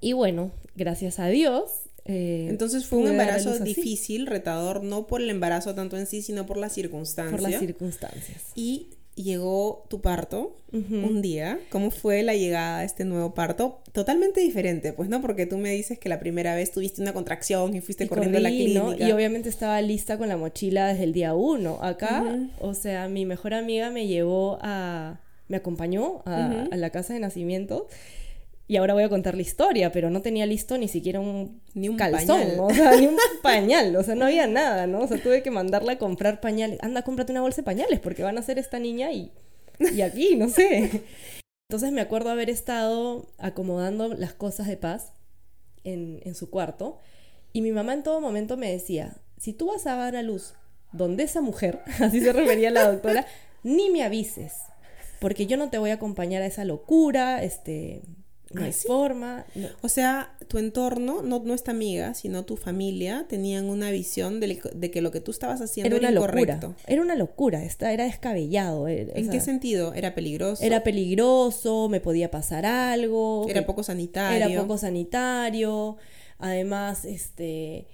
[0.01, 5.31] y bueno, gracias a Dios, eh, Entonces fue un embarazo difícil, retador, no por el
[5.31, 7.41] embarazo tanto en sí, sino por las circunstancias.
[7.41, 8.43] Por las circunstancias.
[8.55, 11.61] Y llegó tu parto un día.
[11.71, 13.83] ¿Cómo fue la llegada a este nuevo parto?
[13.93, 15.21] Totalmente diferente, pues, ¿no?
[15.21, 18.41] Porque tú me dices que la primera vez tuviste una contracción y fuiste corriendo a
[18.41, 18.97] la clínica.
[19.07, 21.79] Y obviamente estaba lista con la mochila desde el día uno.
[21.83, 22.25] Acá,
[22.59, 25.21] o sea, mi mejor amiga me llevó a...
[25.49, 27.89] me acompañó a, a la casa de nacimiento
[28.69, 31.89] y ahora voy a contar la historia, pero no tenía listo ni siquiera un, ni
[31.89, 32.61] un calzón, pañal.
[32.61, 35.01] o sea, ni un pañal, o sea, no había nada, ¿no?
[35.01, 36.79] O sea, tuve que mandarla a comprar pañales.
[36.83, 39.33] Anda, cómprate una bolsa de pañales porque van a ser esta niña y,
[39.79, 41.03] y aquí, no sé.
[41.69, 45.13] Entonces me acuerdo haber estado acomodando las cosas de paz
[45.85, 46.99] en, en su cuarto
[47.53, 50.55] y mi mamá en todo momento me decía, si tú vas a dar a luz
[50.93, 53.27] donde esa mujer, así se refería la doctora,
[53.63, 54.55] ni me avises,
[55.21, 58.03] porque yo no te voy a acompañar a esa locura, este,
[58.53, 59.45] no hay forma.
[59.81, 64.59] O sea, tu entorno, no, no esta amiga, sino tu familia, tenían una visión de,
[64.91, 66.75] que lo que tú estabas haciendo era, incorrecto.
[66.87, 68.89] Era una locura, era descabellado.
[68.89, 69.95] Eh, ¿En qué sentido?
[69.95, 70.65] ¿Era peligroso?
[70.65, 73.47] Era peligroso, me podía pasar algo.
[73.49, 74.47] Era poco sanitario.
[74.47, 75.97] Era poco sanitario.
[76.39, 77.87] Además, este.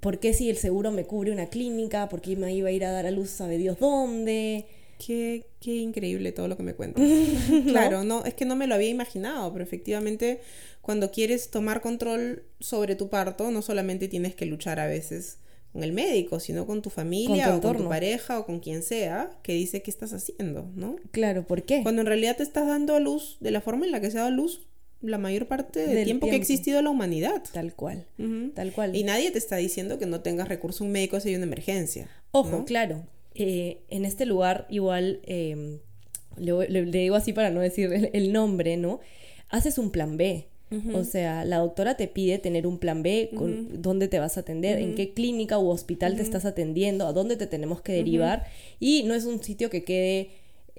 [0.00, 2.08] ¿Por qué si el seguro me cubre una clínica?
[2.08, 4.66] ¿Por qué me iba a ir a dar a luz, sabe Dios dónde?
[4.98, 7.04] Qué, qué increíble todo lo que me cuentas.
[7.66, 10.40] claro, no, es que no me lo había imaginado, pero efectivamente
[10.80, 15.38] cuando quieres tomar control sobre tu parto, no solamente tienes que luchar a veces
[15.72, 19.38] con el médico, sino con tu familia o con tu pareja o con quien sea
[19.42, 20.96] que dice qué estás haciendo, ¿no?
[21.10, 21.82] Claro, ¿por qué?
[21.82, 24.16] Cuando en realidad te estás dando a luz de la forma en la que se
[24.16, 24.66] ha dado a luz
[25.00, 27.42] la mayor parte del, tiempo, que ha existido la humanidad.
[27.52, 28.06] Tal cual,
[28.54, 28.96] tal cual.
[28.96, 32.08] Y nadie te está diciendo que no tengas recurso un médico si hay una emergencia.
[32.32, 33.04] Ojo, claro,
[33.38, 35.78] eh, en este lugar igual, em,
[36.36, 39.00] le, digo así para no decir el, nombre, ¿no?
[39.48, 40.48] Haces un plan B.
[40.92, 44.40] O sea, la doctora te pide tener un plan B, con dónde te vas a
[44.40, 48.44] atender, en qué clínica u hospital te estás atendiendo, a dónde te tenemos que derivar.
[48.78, 50.28] Y no es un sitio que quede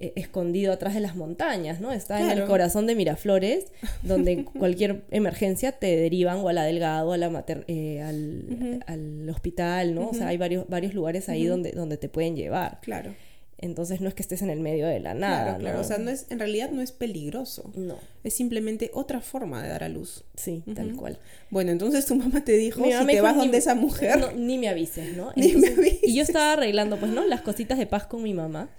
[0.02, 1.92] eh, escondido atrás de las montañas, ¿no?
[1.92, 3.66] Está en el corazón de Miraflores,
[4.02, 9.96] donde cualquier emergencia te derivan o a la Delgado, a la eh, al, al, hospital,
[9.96, 10.10] ¿no?
[10.10, 12.80] O sea, hay varios, varios lugares ahí donde, donde te pueden llevar.
[12.82, 13.14] Claro.
[13.62, 15.44] Entonces no es que estés en el medio de la nada.
[15.44, 15.82] Claro, claro.
[15.82, 17.74] O sea, no es, en realidad no es peligroso.
[17.76, 17.98] No.
[18.24, 20.24] Es simplemente otra forma de dar a luz.
[20.36, 21.20] Sí, tal cual.
[21.50, 24.34] Bueno, entonces tu mamá te dijo, si te vas donde esa mujer...
[24.38, 25.34] ni me avises, ¿no?
[25.36, 26.04] ni me avises.
[26.04, 27.26] Y yo estaba arreglando, pues, ¿no?
[27.26, 28.70] Las cositas de paz con mi mamá.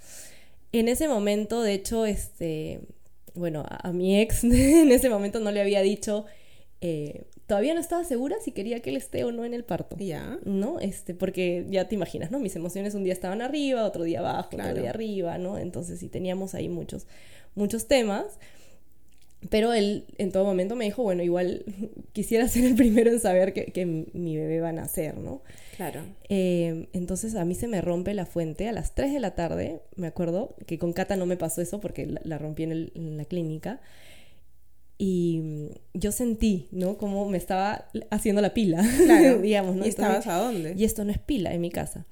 [0.72, 2.80] En ese momento, de hecho, este...
[3.34, 6.26] Bueno, a, mi ex en ese momento no le había dicho...
[6.80, 9.96] Eh, todavía no estaba segura si quería que él esté o no en el parto.
[9.98, 10.38] Ya.
[10.44, 10.78] ¿No?
[10.78, 12.38] Este, porque ya te imaginas, ¿no?
[12.38, 15.58] Mis emociones un día estaban arriba, otro día abajo, otro día arriba, ¿no?
[15.58, 17.08] Entonces sí teníamos ahí muchos,
[17.56, 18.38] muchos temas.
[19.48, 21.64] Pero él en todo momento me dijo, bueno, igual
[22.12, 25.42] quisiera ser el primero en saber que, mi bebé va a nacer, ¿no?
[25.76, 26.02] Claro.
[26.28, 29.80] Eh, entonces a mí se me rompe la fuente a las 3 de la tarde,
[29.96, 33.24] me acuerdo, que con Cata no me pasó eso porque la, rompí en, en la
[33.24, 33.80] clínica.
[35.02, 36.98] Y mm, yo sentí, ¿no?
[36.98, 39.38] Como me estaba haciendo la pila, claro.
[39.38, 39.86] digamos, ¿no?
[39.86, 40.74] ¿Y estabas a dónde?
[40.76, 42.04] Y esto no es pila en mi casa.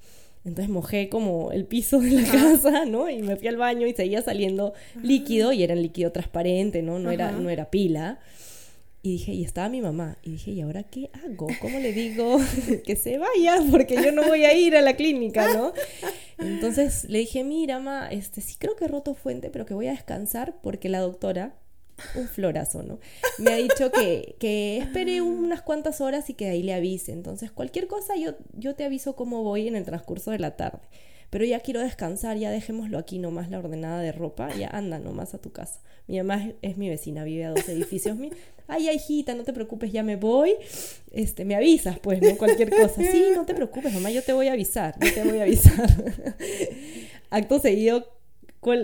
[0.45, 3.09] Entonces mojé como el piso de la casa, ¿no?
[3.09, 6.99] Y me fui al baño y seguía saliendo líquido y era un líquido transparente, ¿no?
[6.99, 8.19] No era, no era pila.
[9.01, 10.17] Y dije, y estaba mi mamá.
[10.23, 11.47] Y dije, ¿y ahora qué hago?
[11.61, 12.37] ¿Cómo le digo
[12.85, 13.63] que se vaya?
[13.71, 15.73] Porque yo no voy a ir a la clínica, ¿no?
[16.37, 19.87] Entonces le dije, mira, mamá, este, sí creo que he roto fuente, pero que voy
[19.87, 21.53] a descansar porque la doctora
[22.15, 22.99] un florazo, ¿no?
[23.37, 27.11] Me ha dicho que, que espere unas cuantas horas y que ahí le avise.
[27.11, 30.79] Entonces, cualquier cosa yo, yo te aviso cómo voy en el transcurso de la tarde.
[31.29, 35.35] Pero ya quiero descansar, ya dejémoslo aquí nomás la ordenada de ropa, ya anda nomás
[35.35, 35.79] a tu casa.
[36.07, 38.17] Mi mamá es, mi vecina, vive a dos edificios.
[38.17, 38.31] Mi,
[38.67, 40.55] Ay, hijita, no te preocupes, ya me voy.
[41.11, 42.35] Este, me avisas, pues, ¿no?
[42.37, 43.01] Cualquier cosa.
[43.01, 45.87] Sí, no te preocupes, mamá, yo te voy a avisar, yo te voy a avisar.
[47.29, 48.07] Acto seguido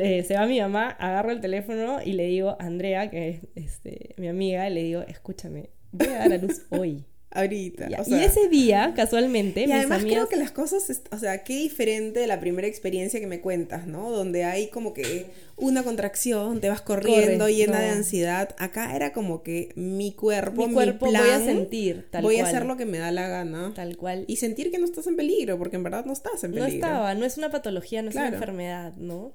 [0.01, 3.39] eh, se va mi mamá, agarro el teléfono y le digo a Andrea, que es
[3.55, 7.03] este, mi amiga, le digo, escúchame, voy a dar a luz hoy.
[7.35, 7.89] Ahorita.
[8.07, 12.27] y ese día, casualmente, y además creo que las cosas, o sea, qué diferente de
[12.27, 14.09] la primera experiencia que me cuentas, ¿no?
[14.09, 15.25] Donde hay como que
[15.57, 18.55] una contracción, te vas corriendo llena de ansiedad.
[18.57, 22.65] Acá era como que mi cuerpo, mi, cuerpo voy a sentir, tal voy a hacer
[22.65, 23.73] lo que me da la gana.
[23.75, 24.23] Tal cual.
[24.27, 26.69] Y sentir que no estás en peligro, porque en verdad no estás en peligro.
[26.69, 29.33] No estaba, no es una patología, no es una enfermedad, ¿no?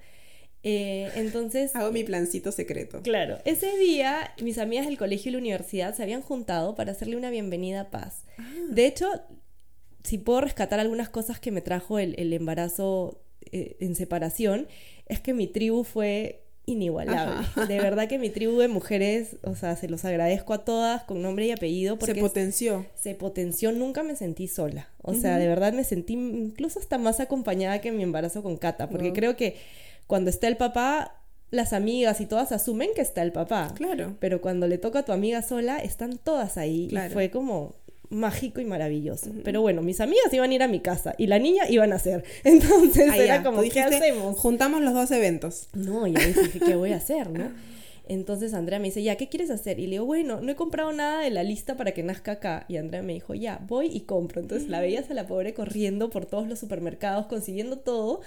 [0.62, 1.74] Eh, entonces...
[1.74, 3.00] Hago mi plancito secreto.
[3.02, 3.38] Claro.
[3.44, 7.30] Ese día, mis amigas del colegio y la universidad se habían juntado para hacerle una
[7.30, 8.24] bienvenida a Paz.
[8.38, 8.44] Ah.
[8.68, 9.08] De hecho,
[10.04, 14.68] si puedo rescatar algunas cosas que me trajo el, embarazo eh, en separación,
[15.06, 17.46] es que mi tribu fue inigualable.
[17.68, 21.20] De verdad que mi tribu de mujeres, o sea, se los agradezco a todas con
[21.20, 22.86] nombre y apellido porque se potenció.
[22.94, 24.88] Se potenció, nunca me sentí sola.
[25.02, 28.56] O sea, de verdad me sentí incluso hasta más acompañada que en mi embarazo con
[28.56, 29.56] Cata, porque creo que
[30.10, 33.72] cuando está el papá, las amigas y todas asumen que está el papá.
[33.76, 34.16] Claro.
[34.18, 36.88] Pero cuando le toca a tu amiga sola, están todas ahí.
[36.90, 37.76] Y fue como
[38.08, 39.30] mágico y maravilloso.
[39.44, 41.86] Pero bueno, mis amigas iban a ir a mi casa y la niña iba a
[41.86, 42.24] nacer.
[42.44, 44.36] Entonces ah, era como, ¿qué hacemos?
[44.36, 45.68] Juntamos los dos eventos.
[45.74, 47.52] No, y ahí dije, ¿qué voy a hacer, no?
[48.08, 49.78] Entonces Andrea me dice, ya, ¿qué quieres hacer?
[49.78, 52.64] Y le digo, bueno, no he comprado nada de la lista para que nazca acá.
[52.66, 54.40] Y Andrea me dijo, ya, voy y compro.
[54.40, 58.22] Entonces la veías a la pobre corriendo por todos los supermercados, consiguiendo todo.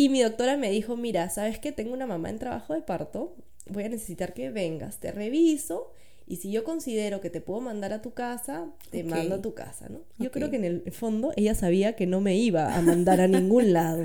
[0.00, 3.36] Y mi doctora me dijo, mira, ¿sabes que tengo una mamá en trabajo de parto?
[3.66, 5.92] Voy a necesitar que vengas, te reviso
[6.26, 9.52] y si yo considero que te puedo mandar a tu casa, te mando a tu
[9.52, 10.00] casa, ¿no?
[10.16, 13.28] Yo creo que en el fondo ella sabía que no me iba a mandar a
[13.28, 14.02] ningún lado.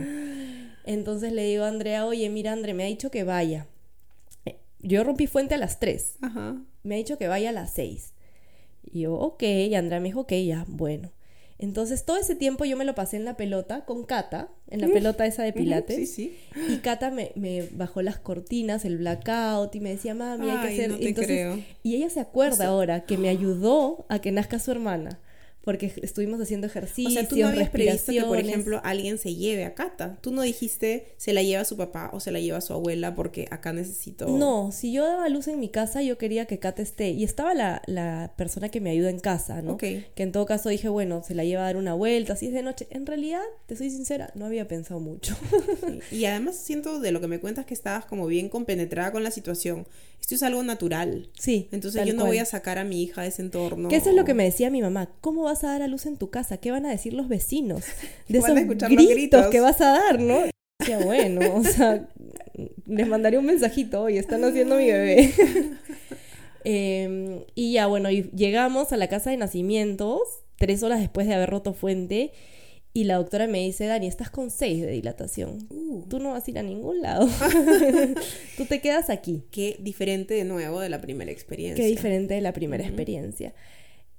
[0.83, 3.65] Entonces le digo a Andrea, oye, mira, Andrea, me ha dicho que vaya.
[4.81, 6.17] Yo rompí fuente a las 3.
[6.83, 8.11] Me ha dicho que vaya a las 6.
[8.91, 11.13] Y yo, ok, y Andrea me dijo, ok, ya, bueno.
[11.57, 14.87] Entonces todo ese tiempo yo me lo pasé en la pelota con Cata, en la
[14.87, 16.13] pelota esa de pilates.
[16.13, 16.37] sí,
[16.69, 17.31] Y Cata me,
[17.71, 20.75] bajó las cortinas, el blackout y me decía, mami, hay
[21.13, 21.63] que hacer...
[21.81, 25.19] Y ella se acuerda ahora que me ayudó a que nazca su hermana
[25.66, 27.09] porque estuvimos haciendo ejercicio.
[27.09, 30.18] O sea, tú no habías previsto que, por ejemplo, alguien se lleve a Cata.
[30.22, 32.72] Tú no dijiste se la lleva a su papá o se la lleva a su
[32.74, 34.28] abuela porque acá necesito.
[34.28, 37.09] No, si yo daba luz en mi casa, yo quería que Cata esté.
[37.09, 39.78] Y estaba la, la persona que me ayuda en casa, ¿no?
[39.78, 42.53] Que en todo caso dije, bueno, se la lleva a dar una vuelta, así es
[42.53, 42.88] de noche.
[42.91, 45.36] En realidad, te soy sincera, no había pensado mucho.
[46.11, 49.32] Y además siento de lo que me cuentas que estabas como bien compenetrada con la
[49.32, 49.88] situación.
[50.22, 51.30] Esto es algo natural.
[51.38, 51.68] Sí.
[51.72, 53.89] Entonces yo no voy a sacar a mi hija de ese entorno.
[53.89, 55.09] Que eso es lo que me decía mi mamá.
[55.22, 56.57] ¿Cómo vas a dar a luz en tu casa?
[56.57, 57.83] ¿Qué van a decir los vecinos?
[58.27, 58.55] De esos
[58.89, 60.39] gritos, que vas a dar, ¿no?
[60.79, 62.07] Decía, bueno, o sea,
[62.85, 65.31] les mandaré un mensajito y están haciendo mi bebé.
[66.67, 70.19] Em, y ya, bueno, y llegamos a la casa de nacimientos
[70.57, 72.31] tres horas después de haber roto fuente
[72.95, 75.67] y la doctora me dice, Dani, estás con seis de dilatación.
[75.69, 76.05] Uh.
[76.07, 77.27] Tú no vas a ir a ningún lado.
[78.57, 79.43] Tú te quedas aquí.
[79.51, 81.83] Qué diferente de nuevo de la primera experiencia.
[81.83, 83.53] Qué diferente de la primera experiencia.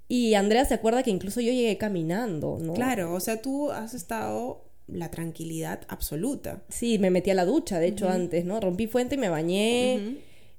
[0.08, 2.74] Y Andrea se acuerda que incluso yo llegué caminando, ¿no?
[2.74, 6.62] Claro, o sea, tú has estado la tranquilidad absoluta.
[6.68, 8.60] Sí, me metí a la ducha, de hecho, antes, ¿no?
[8.60, 10.18] Rompí fuente y me bañé.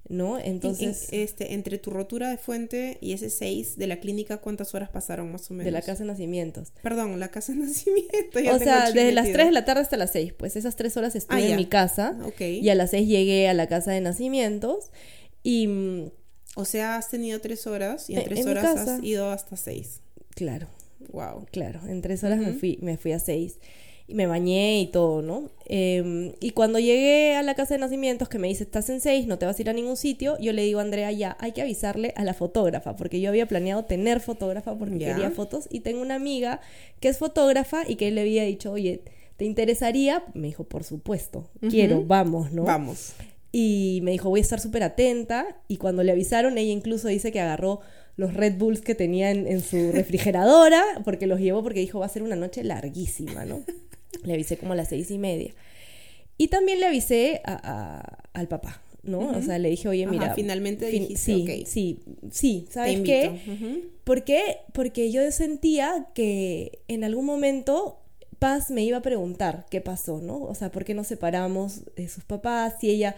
[0.10, 0.40] ¿no?
[0.40, 1.08] Entonces...
[1.12, 5.32] este, entre tu rotura de fuente y ese 6 de la clínica, ¿cuántas horas pasaron
[5.32, 5.66] más o menos?
[5.66, 6.72] De la casa de nacimientos.
[6.82, 8.42] Perdón, la casa de nacimientos.
[8.54, 11.16] o sea, desde las 3 de la tarde hasta las 6, pues esas 3 horas
[11.16, 12.18] estuve ah, en mi casa.
[12.40, 14.92] Y a las 6 llegué a la casa de nacimientos
[15.44, 16.12] y...
[16.58, 20.02] O sea, has tenido 3 horas y en 3 horas has ido hasta 6.
[20.32, 20.68] Claro.
[21.12, 21.46] Wow.
[21.52, 23.60] Claro, en 3 horas me, fui, me fui a 6
[24.08, 25.52] y me bañé y todo, ¿no?
[25.66, 29.28] Em, y cuando llegué a la casa de nacimientos, que me dice, estás en seis,
[29.28, 31.52] no te vas a ir a ningún sitio, yo le digo a Andrea, ya, hay
[31.52, 35.82] que avisarle a la fotógrafa, porque yo había planeado tener fotógrafa porque quería fotos, y
[35.82, 36.62] tengo una amiga
[37.02, 39.02] que es fotógrafa y que le había dicho, oye,
[39.36, 40.24] ¿te interesaría?
[40.34, 42.64] Me dijo, por supuesto, quiero, vamos, ¿no?
[42.64, 43.14] Vamos.
[43.52, 47.32] Y me dijo, voy a estar súper atenta, y cuando le avisaron, ella incluso dice
[47.32, 47.80] que agarró
[48.18, 52.08] los Red Bulls que tenía en, en su refrigeradora, porque los llevó porque dijo, va
[52.08, 53.64] a ser una noche larguísima, ¿no?
[54.24, 55.54] Le avisé como a las seis y media.
[56.38, 59.30] Y también le avisé a, al papá, ¿no?
[59.30, 60.34] O sea, le dije, oye, mira.
[60.36, 61.16] finalmente sí,
[61.66, 62.00] sí,
[62.32, 63.32] sí, ¿sabes qué?
[64.04, 64.58] ¿Por qué?
[64.74, 68.00] Porque yo sentía que en algún momento
[68.40, 70.38] Paz me iba a preguntar qué pasó, ¿no?
[70.44, 72.76] O sea, ¿por qué nos separamos de sus papás?
[72.80, 73.16] Si ella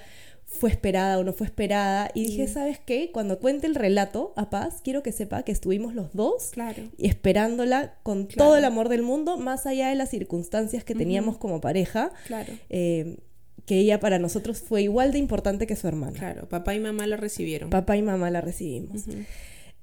[0.49, 2.09] fue esperada o no fue esperada.
[2.13, 3.11] Y dije, ¿sabes qué?
[3.11, 6.83] Cuando cuente el relato a Paz, quiero que sepa que estuvimos los dos claro.
[6.97, 11.61] esperándola con todo el amor del mundo, más allá de las circunstancias que teníamos como
[11.61, 12.11] pareja.
[12.25, 12.51] Claro.
[12.69, 13.19] Eh,
[13.65, 16.17] que ella para nosotros fue igual de importante que su hermana.
[16.17, 17.69] Claro, papá y mamá la recibieron.
[17.69, 19.03] Papá y mamá la recibimos.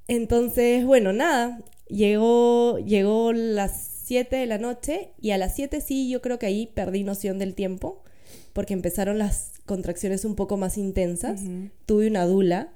[0.08, 6.08] Entonces, bueno, nada, llegó, llegó las 7 de la noche y a las 7 sí,
[6.08, 8.04] yo creo que ahí perdí noción del tiempo
[8.52, 11.42] porque empezaron las contracciones un poco más intensas.
[11.86, 12.72] Tuve una dula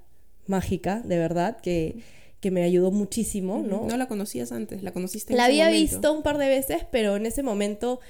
[0.46, 1.98] mágica, de verdad, que,
[2.40, 3.86] que me ayudó muchísimo, ¿no?
[3.86, 7.16] No la conocías antes, la conociste en La había visto un par de veces, pero
[7.16, 8.00] en ese momento...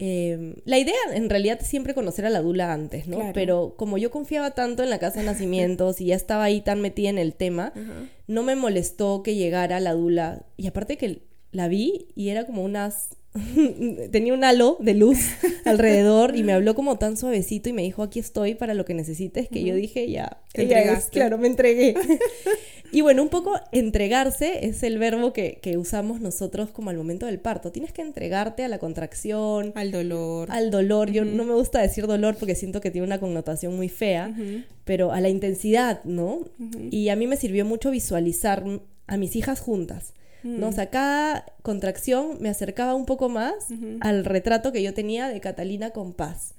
[0.00, 3.32] Em, la idea en realidad es siempre conocer a la dula antes, ¿no?
[3.34, 6.80] Pero como yo confiaba tanto en la casa de nacimientos y ya estaba ahí tan
[6.80, 7.72] metida en el tema,
[8.28, 10.46] no me molestó que llegara la dula.
[10.56, 13.10] Y aparte que la vi y era como unas
[14.10, 15.18] tenía un halo de luz
[15.64, 18.94] alrededor y me habló como tan suavecito y me dijo, aquí estoy para lo que
[18.94, 21.10] necesites, que yo dije, ya, Te entregaste.
[21.10, 21.94] claro, me entregué.
[22.92, 27.38] y bueno, un poco entregarse es el verbo que, usamos nosotros como al momento del
[27.38, 27.70] parto.
[27.70, 29.72] Tienes que entregarte a la contracción.
[29.74, 30.50] Al dolor.
[30.50, 31.10] Al dolor.
[31.12, 34.34] Yo no me gusta decir dolor porque siento que tiene una connotación muy fea,
[34.84, 36.48] pero a la intensidad, ¿no?
[36.90, 38.64] Y a mí me sirvió mucho visualizar
[39.06, 40.14] a mis hijas juntas.
[40.42, 40.68] ¿No?
[40.68, 43.54] O sea, cada contracción me acercaba un poco más
[44.00, 46.54] al retrato que yo tenía de Catalina con paz,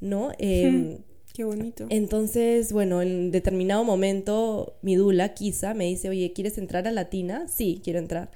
[0.00, 0.32] ¿no?
[0.38, 0.98] Em,
[1.32, 1.86] Qué bonito.
[1.88, 7.46] Entonces, bueno, en determinado momento, mi dula, Kisa, me dice, oye, ¿quieres entrar a Latina?
[7.48, 8.30] Sí, quiero entrar.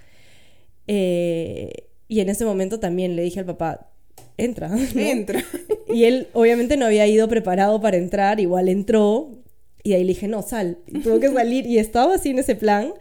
[0.87, 3.91] Eh, y en ese momento también le dije al papá,
[4.39, 4.71] entra.
[4.97, 5.45] Entra.
[5.89, 9.31] y él obviamente no había ido preparado para entrar, igual entró.
[9.83, 10.79] Y ahí le dije, no, sal.
[11.05, 12.95] Tuvo que salir y estaba así en ese plan.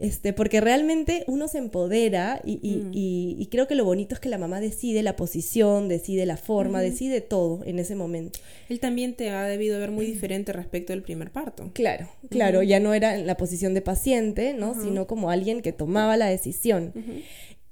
[0.00, 3.50] Este, porque realmente uno se empodera y, y, mm.
[3.50, 7.20] creo que lo bonito es que la mamá decide la posición, decide la forma, decide
[7.20, 8.40] todo en ese momento.
[8.70, 11.70] Él también te ha debido ver muy diferente respecto del primer parto.
[11.74, 14.72] Claro, claro, ya no era en la posición de paciente, ¿no?
[14.72, 16.94] Sino como alguien que tomaba la decisión.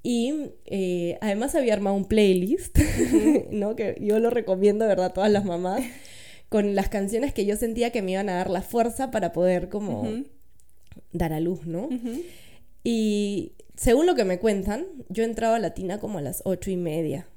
[0.03, 2.77] Y eh, además había armado un playlist,
[3.51, 3.75] ¿no?
[3.75, 5.07] Que yo lo recomiendo, ¿verdad?
[5.07, 5.83] A todas las mamás,
[6.47, 9.69] con las canciones que yo sentía que me iban a dar la fuerza para poder
[9.69, 10.07] como
[11.11, 11.89] dar a luz, ¿no?
[12.83, 16.77] Y según lo que me cuentan, yo entraba a Latina como a las ocho y
[16.77, 17.27] media.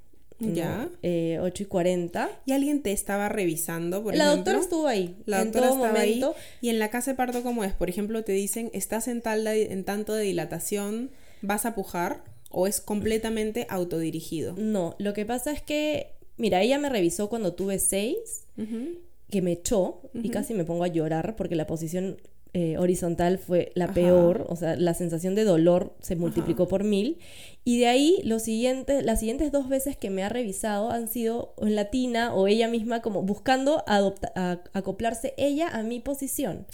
[0.41, 0.89] ¿Ya?
[1.03, 2.29] Eh, ocho y cuarenta.
[2.47, 5.17] ¿Y alguien te estaba revisando, por la doctora estuvo ahí.
[5.25, 6.35] La doctora en todo estaba momento.
[6.37, 6.59] ahí.
[6.61, 7.75] ¿Y en la casa de parto cómo es?
[7.75, 11.11] Por ejemplo, te dicen, estás en, tal en tanto de dilatación,
[11.43, 14.55] vas a pujar o es completamente autodirigido?
[14.57, 18.45] No, lo que pasa es que, mira, ella me revisó cuando tuve seis,
[19.31, 22.19] que me echó y casi me pongo a llorar porque la posición
[22.55, 27.19] eh, horizontal fue la peor, o sea, la sensación de dolor se multiplicó por mil.
[27.65, 31.55] Y de ahí, los siguientes, las siguientes dos veces que me ha revisado han sido
[31.59, 36.67] en latina o ella misma como buscando acoplarse ella a mi posición.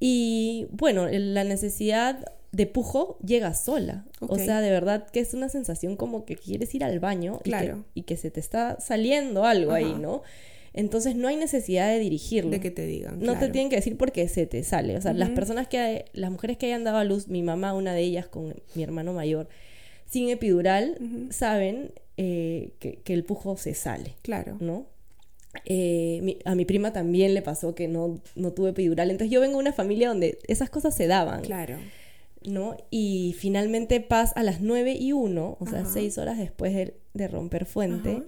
[0.00, 4.04] Y bueno, la necesidad de pujo llega sola.
[4.20, 7.40] O sea, de verdad que es una sensación como que quieres ir al baño
[7.94, 10.22] y, que, se te está saliendo algo ahí, ¿no?
[10.74, 12.50] Entonces no hay necesidad de dirigirlo.
[12.50, 13.20] De que te digan.
[13.20, 14.96] No te tienen que decir porque se te sale.
[14.96, 17.94] O sea, las personas que, las mujeres que hayan dado a luz, mi mamá, una
[17.94, 19.48] de ellas con mi hermano mayor,
[20.06, 20.98] sin epidural,
[21.30, 24.14] saben eh, que, el pujo se sale.
[24.22, 24.56] Claro.
[24.60, 24.86] ¿No?
[25.66, 29.10] Eh, a mi prima también le pasó que no, no tuve epidural.
[29.10, 31.42] Entonces yo vengo de una familia donde esas cosas se daban.
[31.42, 31.76] Claro.
[32.44, 32.76] ¿no?
[32.90, 37.66] Y finalmente Paz a las 9 y 1, o sea, seis horas después de, romper
[37.66, 38.22] fuente,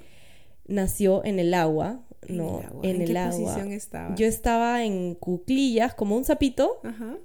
[0.66, 2.62] nació en el agua, ¿no?
[2.82, 3.34] En el agua.
[3.34, 4.14] ¿En, qué posición estaba?
[4.14, 6.80] Yo estaba en cuclillas, como un sapito.
[6.84, 7.18] Ajá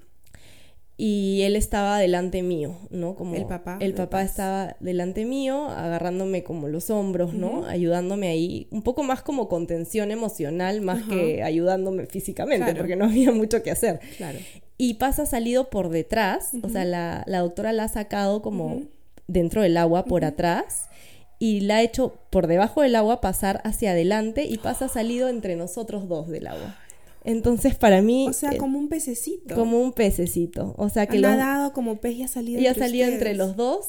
[1.01, 3.15] y él estaba delante mío, ¿no?
[3.15, 3.77] Como el papá.
[3.79, 7.63] El papá estaba delante mío, agarrándome como los hombros, ¿no?
[7.67, 13.31] Ayudándome ahí, un poco más como contención emocional, más que ayudándome físicamente, porque no había
[13.31, 14.01] mucho que hacer.
[14.17, 14.39] Claro.
[14.77, 18.81] Y pasa salido por detrás, o sea, la, doctora la ha sacado como
[19.25, 20.88] dentro del agua por atrás
[21.39, 25.55] y la ha hecho por debajo del agua pasar hacia adelante y pasa salido entre
[25.55, 26.77] nosotros dos del agua.
[27.23, 28.27] Entonces, para mí...
[28.27, 29.55] O sea, como un pececito.
[29.55, 30.75] Como un pececito.
[30.77, 31.17] O sea, que...
[31.17, 33.85] Ha nadado como pez y ha salido Y ha salido entre los dos.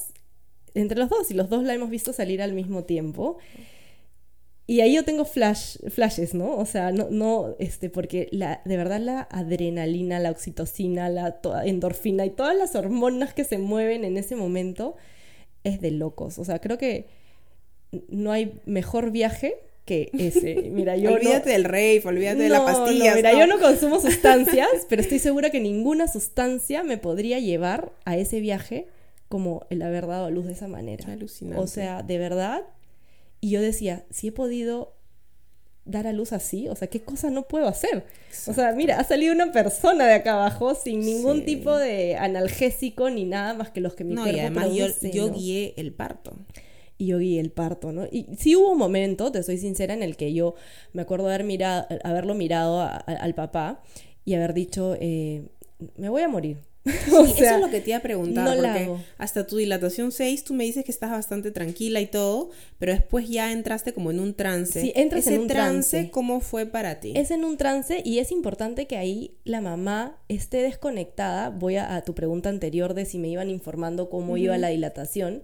[0.75, 1.31] Entre los dos.
[1.31, 3.39] Y los dos la hemos visto salir al mismo tiempo.
[4.67, 6.57] Y ahí yo tengo flash, flashes, ¿no?
[6.57, 12.25] O sea, no, no, este, porque la, de verdad la adrenalina, la oxitocina, la endorfina
[12.25, 14.95] y todas las hormonas que se mueven en ese momento
[15.65, 16.39] es de locos.
[16.39, 17.09] O sea, creo que
[18.09, 20.55] no hay mejor viaje que ese.
[20.71, 23.15] Mira, yo olvídate del rey, olvídate de la pastilla.
[23.15, 28.17] mira, yo no consumo sustancias, pero estoy segura que ninguna sustancia me podría llevar a
[28.17, 28.87] ese viaje
[29.29, 31.13] como el haber dado a luz de esa manera.
[31.13, 31.63] Alucinante.
[31.63, 32.63] O sea, de verdad.
[33.41, 34.95] Y yo decía, si he podido
[35.87, 38.05] dar a luz así, o sea, ¿qué cosa no puedo hacer?
[38.47, 43.09] O sea, mira, ha salido una persona de acá abajo sin ningún tipo de analgésico
[43.09, 45.93] ni nada más que los que mi no, cuerpo y además yo, yo guié el
[45.93, 46.37] parto
[47.01, 48.05] y yo el parto, ¿no?
[48.13, 50.55] Y sí hubo un momento, te soy sincera, en el que yo
[50.93, 53.83] me acuerdo haber mirado, haberlo mirado al papá
[54.27, 55.49] y haber dicho, eh,
[55.97, 56.59] me voy a morir.
[56.85, 60.45] o sea, eso es lo que te iba a preguntar, porque hasta tu dilatación 6
[60.45, 64.21] tú me dices que estás bastante tranquila y todo, pero después ya entraste como en
[64.21, 64.81] un trance.
[64.83, 67.13] Sí, entras en un trance, ¿cómo fue para ti?
[67.17, 71.49] Es en un trance y es importante que ahí la mamá esté desconectada.
[71.49, 75.43] Voy a, tu pregunta anterior de si me iban informando cómo iba la dilatación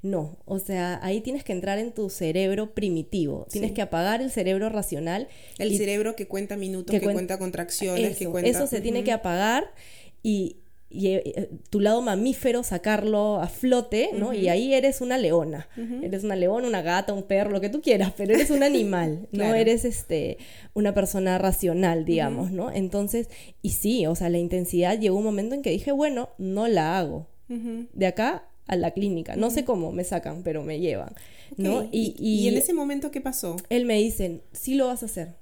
[0.00, 4.30] no, o sea, ahí tienes que entrar en tu cerebro primitivo, tienes que apagar el
[4.30, 5.28] cerebro racional.
[5.58, 8.48] El cerebro que cuenta minutos, que, cuenta contracciones, eso, que cuenta...
[8.48, 9.72] Eso se tiene que apagar
[10.22, 10.58] y,
[10.90, 14.32] eh, eh, tu lado mamífero sacarlo a flote, ¿no?
[14.32, 15.68] Y ahí eres una leona.
[16.02, 19.28] Eres una leona, una gata, un perro, lo que tú quieras, pero eres un animal,
[19.32, 20.38] no eres este
[20.74, 22.70] una persona racional, digamos, ¿no?
[22.70, 23.28] Entonces,
[23.62, 26.98] y sí, o sea, la intensidad llegó un momento en que dije, bueno, no la
[26.98, 27.26] hago.
[27.48, 29.36] De acá a la clínica.
[29.36, 31.14] No sé cómo me sacan, pero me llevan.
[31.56, 31.88] ¿no?
[31.90, 33.56] Y, y, en ese momento qué pasó?
[33.70, 35.34] Él me dice, sí lo vas a hacer,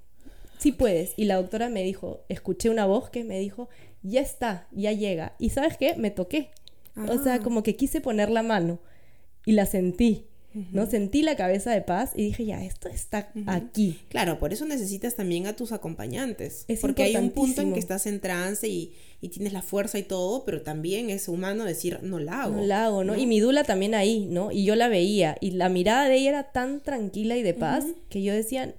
[0.58, 1.12] sí puedes.
[1.16, 3.68] Y la doctora me dijo, escuché una voz que me dijo,
[4.02, 5.34] ya está, ya llega.
[5.38, 6.50] Y sabes qué, me toqué.
[7.08, 7.40] O sea, ah.
[7.40, 8.78] como que quise poner la mano
[9.44, 10.26] y la sentí.
[10.72, 10.86] ¿No?
[10.86, 13.98] Sentí la cabeza de paz y dije, ya, esto está aquí.
[14.08, 16.64] Claro, por eso necesitas también a tus acompañantes.
[16.68, 18.94] Es porque hay un punto en que estás en trance y,
[19.32, 22.56] tienes la fuerza y todo, pero también es humano decir, no la hago.
[22.56, 23.16] No la hago, ¿no?
[23.16, 24.52] Y mi dula también ahí, ¿no?
[24.52, 27.84] Y yo la veía y la mirada de ella era tan tranquila y de paz
[28.08, 28.76] que yo decía,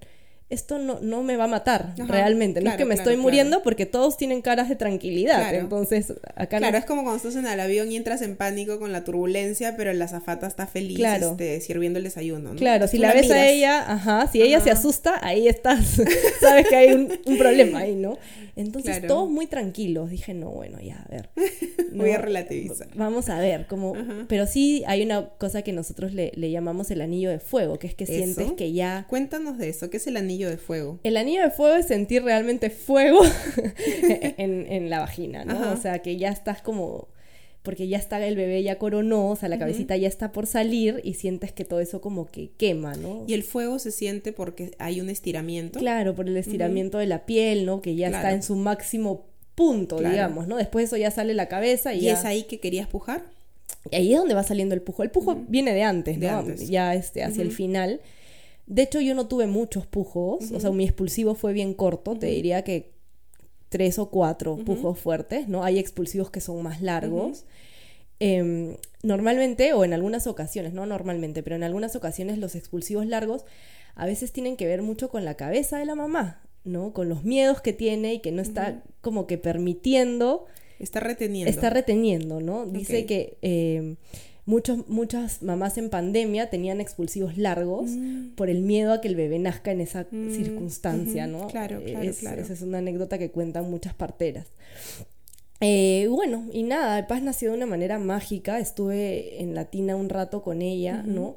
[0.50, 2.62] esto no, no me va a matar realmente.
[2.62, 5.54] no es que me estoy muriendo porque todos tienen caras de tranquilidad.
[5.54, 8.94] Entonces, acá Claro, es como cuando estás en el avión y entras en pánico con
[8.94, 12.56] la turbulencia, pero la zafata está feliz este, sirviendo el desayuno.
[12.56, 16.02] Claro, si la, ves a ella, ajá, si ella se asusta, ahí estás.
[16.40, 18.18] Sabes que hay un, problema ahí, ¿no?
[18.56, 20.10] Entonces, todos muy tranquilos.
[20.10, 21.30] Dije, no, bueno, ya, a ver.
[21.94, 22.88] Voy a relativizar.
[22.96, 23.94] Vamos a ver, como.
[24.30, 27.96] Pero sí hay una cosa que nosotros le, llamamos el anillo de fuego, que es
[27.96, 29.06] que sientes que ya.
[29.10, 30.37] Cuéntanos de eso, ¿qué es el anillo?
[30.46, 31.00] De fuego?
[31.04, 33.22] El anillo de fuego es sentir realmente fuego
[34.38, 35.74] en, la vagina, ¿no?
[35.74, 37.08] O sea, que ya estás como
[37.68, 41.02] porque ya está el bebé ya coronó, o sea, la cabecita ya está por salir
[41.04, 43.26] y sientes que todo eso como que quema, ¿no?
[43.28, 45.78] Y el fuego se siente porque hay un estiramiento.
[45.78, 47.82] Claro, por el estiramiento de la piel, ¿no?
[47.82, 50.56] Que ya está en su máximo punto, digamos, ¿no?
[50.56, 53.26] Después de eso ya sale la cabeza y, ¿Y es ahí que querías pujar?
[53.92, 55.04] Y ahí es donde va saliendo el pujo.
[55.04, 56.48] El pujo viene de antes, ¿no?
[56.56, 58.00] Ya este, hacia el final.
[58.68, 62.28] De hecho, yo no tuve muchos pujos, o sea, mi expulsivo fue bien corto, te
[62.28, 62.92] diría que
[63.70, 65.64] tres o cuatro pujos fuertes, ¿no?
[65.64, 67.46] Hay expulsivos que son más largos.
[68.20, 73.46] Em, normalmente, o en algunas ocasiones, no normalmente, pero en algunas ocasiones los expulsivos largos
[73.96, 76.94] a veces tienen que ver mucho con la cabeza de la mamá, ¿no?
[76.94, 80.46] Con los miedos que tiene y que no está como que permitiendo.
[80.80, 81.50] Está reteniendo.
[81.50, 82.66] Está reteniendo, ¿no?
[82.66, 83.98] Dice que
[84.48, 88.36] em, muchas mamás en pandemia tenían expulsivos largos mm.
[88.36, 91.48] por el miedo a que el bebé nazca en esa mm, circunstancia, ¿no?
[91.48, 92.42] Claro, claro, claro.
[92.42, 94.48] Esa es una anécdota que cuentan muchas parteras.
[95.60, 100.44] Eh, bueno, y nada, Paz nació de una manera mágica, estuve en Latina un rato
[100.44, 101.36] con ella, ¿no?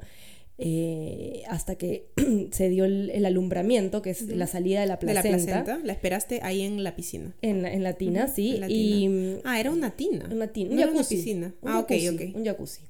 [0.63, 2.05] eh, hasta que
[2.51, 5.23] se dio el, alumbramiento, que es la salida de la placenta.
[5.23, 7.35] De la placenta, la esperaste ahí en la piscina.
[7.41, 8.61] En, en la tina, sí.
[8.69, 10.29] Y, ah, era una tina.
[10.31, 10.93] Una tina, un jacuzzi.
[10.93, 11.53] Una piscina.
[11.63, 12.35] ah, ok, ok.
[12.35, 12.81] Un jacuzzi.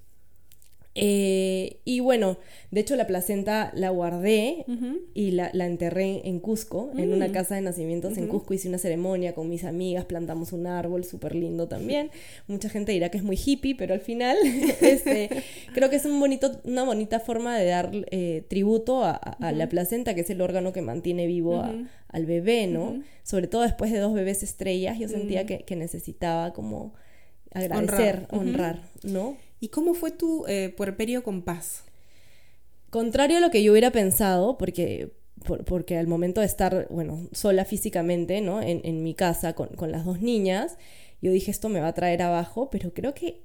[0.93, 2.37] Eh, y bueno,
[2.69, 4.65] de hecho la placenta la guardé
[5.13, 7.31] y la, enterré en Cusco, en una mm.
[7.31, 8.53] casa de nacimientos en Cusco.
[8.53, 12.11] Hice una ceremonia con mis amigas, plantamos un árbol súper lindo también.
[12.47, 14.37] Mucha gente dirá que es muy hippie, pero al final
[14.81, 15.29] este,
[15.73, 20.13] creo que es un bonito, una bonita forma de dar eh, tributo a, la placenta,
[20.13, 21.63] que es el órgano que mantiene vivo
[22.07, 23.01] al bebé, ¿no?
[23.23, 25.63] Sobre todo después de dos bebés estrellas, yo sentía mm.
[25.65, 26.93] que, necesitaba como
[27.53, 29.37] agradecer, honrar ¿no?
[29.61, 31.83] ¿Y cómo fue tu eh, puerperio con paz?
[32.89, 35.13] Contrario a lo que yo hubiera pensado, porque,
[35.67, 38.59] porque al momento de estar, bueno, sola físicamente, ¿no?
[38.59, 40.77] En, mi casa con, las dos niñas,
[41.21, 43.43] yo dije, esto me va a traer abajo, pero creo que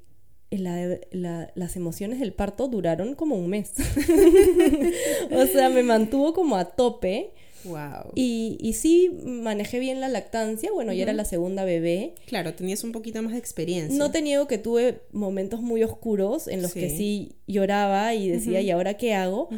[0.50, 3.74] las emociones del parto duraron como un mes.
[5.30, 7.34] o sea, me mantuvo como a tope.
[7.64, 8.12] Wow.
[8.14, 12.14] Y, y sí manejé bien la lactancia, bueno, ya era la segunda bebé.
[12.26, 13.98] Claro, tenías un poquito más de experiencia.
[13.98, 18.60] No te niego que tuve momentos muy oscuros en los que sí lloraba y decía,
[18.60, 19.48] ¿y ahora qué hago?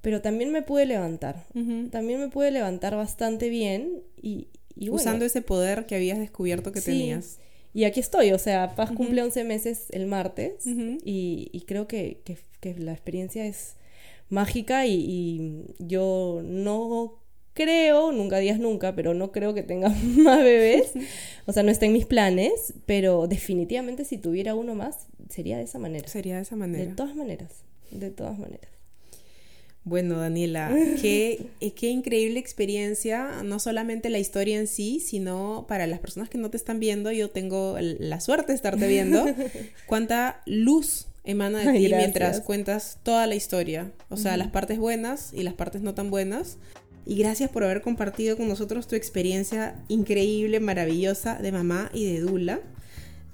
[0.00, 1.46] Pero también me pude levantar.
[1.90, 4.48] También me pude levantar bastante bien y...
[4.88, 7.38] Usando ese poder que habías descubierto que tenías.
[7.74, 10.64] Y aquí estoy, o sea, Paz cumple 11 meses el martes
[11.04, 12.22] y, creo que,
[12.78, 13.76] la experiencia es
[14.28, 17.21] mágica y, y yo no
[17.54, 20.92] creo, nunca días nunca, pero no creo que tenga más bebés.
[21.44, 25.64] O sea, no está en mis planes, pero definitivamente si tuviera uno más, sería de
[25.64, 26.06] esa manera.
[26.06, 26.84] Sería de esa manera.
[26.84, 28.70] De todas maneras, de todas maneras.
[29.82, 30.72] Bueno, Daniela,
[31.02, 36.28] qué, eh, qué increíble experiencia, no solamente la historia en sí, sino para las personas
[36.28, 39.24] que no te están viendo, yo tengo la suerte de estarte viendo,
[39.86, 45.32] cuánta luz emana de ti mientras cuentas toda la historia, o sea, las partes buenas
[45.32, 46.58] y las partes no tan buenas
[47.04, 52.20] y gracias por haber compartido con nosotros tu experiencia increíble, maravillosa de mamá y de
[52.20, 52.60] Dula.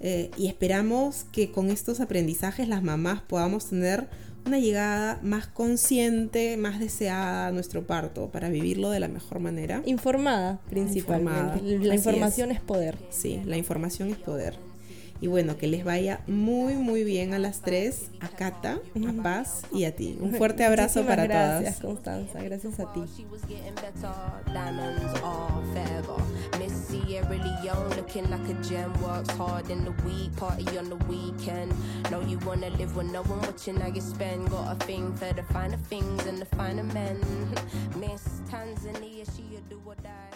[0.01, 4.07] Eh, y esperamos que con estos aprendizajes las mamás podamos tener
[4.45, 9.81] una llegada más consciente, más deseada a nuestro parto para vivirlo de la mejor manera.
[9.85, 11.61] Informada, principalmente.
[11.85, 12.97] La información es poder.
[13.09, 14.68] Sí, la información es poder.
[15.21, 19.63] Y bueno, que les vaya muy, muy bien a las tres, a Cata, a Paz
[19.71, 20.17] y a ti.
[20.19, 21.61] Un fuerte abrazo para todas.
[21.61, 22.41] Gracias, Constanza.
[22.41, 23.01] Gracias a ti.
[27.69, 28.93] Leone looking like a gem.
[29.01, 31.73] Works hard in the week, party on the weekend.
[32.09, 34.49] Know you wanna live when no one watching how you spend.
[34.49, 37.19] Got a thing for the finer things and the finer men.
[37.97, 40.28] Miss Tanzania, she a do or die.